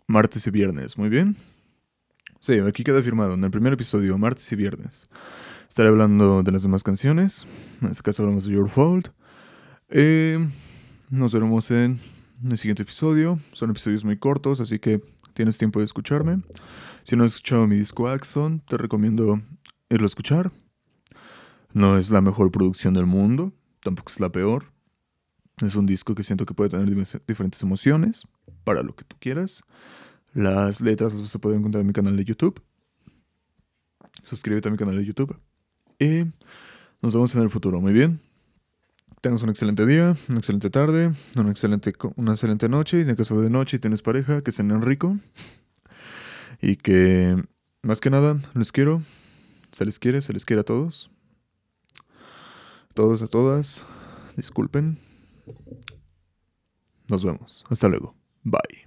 martes 0.06 0.46
y 0.46 0.50
viernes. 0.50 0.98
Muy 0.98 1.08
bien. 1.08 1.36
Sí, 2.40 2.58
aquí 2.60 2.84
queda 2.84 3.02
firmado 3.02 3.34
en 3.34 3.44
el 3.44 3.50
primer 3.50 3.72
episodio, 3.72 4.16
martes 4.18 4.50
y 4.52 4.56
viernes. 4.56 5.08
Estaré 5.68 5.88
hablando 5.88 6.42
de 6.42 6.52
las 6.52 6.62
demás 6.62 6.82
canciones. 6.82 7.46
En 7.82 7.90
este 7.90 8.02
caso 8.02 8.22
hablamos 8.22 8.44
de 8.44 8.52
Your 8.52 8.68
Fault. 8.68 9.08
Eh, 9.88 10.46
nos 11.10 11.32
veremos 11.32 11.70
en 11.70 11.98
el 12.44 12.58
siguiente 12.58 12.82
episodio. 12.82 13.38
Son 13.52 13.70
episodios 13.70 14.04
muy 14.04 14.16
cortos, 14.16 14.60
así 14.60 14.78
que 14.78 15.00
tienes 15.34 15.58
tiempo 15.58 15.78
de 15.78 15.84
escucharme. 15.84 16.42
Si 17.04 17.16
no 17.16 17.24
has 17.24 17.34
escuchado 17.34 17.66
mi 17.66 17.76
disco 17.76 18.08
Axon, 18.08 18.60
te 18.60 18.76
recomiendo 18.76 19.40
irlo 19.88 20.04
a 20.04 20.08
escuchar. 20.08 20.50
No 21.72 21.98
es 21.98 22.10
la 22.10 22.20
mejor 22.20 22.50
producción 22.50 22.94
del 22.94 23.06
mundo, 23.06 23.52
tampoco 23.82 24.12
es 24.12 24.20
la 24.20 24.30
peor. 24.30 24.72
Es 25.62 25.76
un 25.76 25.86
disco 25.86 26.14
que 26.14 26.22
siento 26.22 26.44
que 26.44 26.54
puede 26.54 26.70
tener 26.70 26.88
diferentes 27.26 27.62
emociones 27.62 28.26
para 28.64 28.82
lo 28.82 28.94
que 28.94 29.04
tú 29.04 29.16
quieras. 29.18 29.62
Las 30.34 30.80
letras 30.80 31.12
las 31.12 31.22
vas 31.22 31.34
a 31.34 31.38
poder 31.38 31.58
encontrar 31.58 31.80
en 31.80 31.86
mi 31.86 31.92
canal 31.92 32.16
de 32.16 32.24
YouTube. 32.24 32.62
Suscríbete 34.24 34.68
a 34.68 34.72
mi 34.72 34.76
canal 34.76 34.96
de 34.96 35.04
YouTube. 35.04 35.38
Y 35.98 36.24
nos 37.00 37.14
vemos 37.14 37.34
en 37.34 37.42
el 37.42 37.50
futuro. 37.50 37.80
Muy 37.80 37.92
bien. 37.92 38.25
Tengas 39.26 39.42
un 39.42 39.48
excelente 39.48 39.84
día, 39.86 40.16
una 40.28 40.38
excelente 40.38 40.70
tarde, 40.70 41.12
una 41.34 41.50
excelente, 41.50 41.92
una 42.14 42.30
excelente 42.30 42.68
noche. 42.68 43.00
Y 43.00 43.10
en 43.10 43.16
caso 43.16 43.40
de 43.40 43.50
noche 43.50 43.76
y 43.76 43.80
tienes 43.80 44.00
pareja, 44.00 44.40
que 44.40 44.52
sean 44.52 44.80
rico. 44.82 45.18
Y 46.62 46.76
que, 46.76 47.34
más 47.82 48.00
que 48.00 48.08
nada, 48.08 48.38
les 48.54 48.70
quiero. 48.70 49.02
Se 49.72 49.84
les 49.84 49.98
quiere, 49.98 50.20
se 50.20 50.32
les 50.32 50.44
quiere 50.44 50.60
a 50.60 50.62
todos 50.62 51.10
todos 52.94 53.20
a 53.20 53.26
todas, 53.26 53.82
disculpen. 54.36 54.96
Nos 57.08 57.24
vemos. 57.24 57.64
Hasta 57.68 57.88
luego. 57.88 58.14
Bye. 58.44 58.85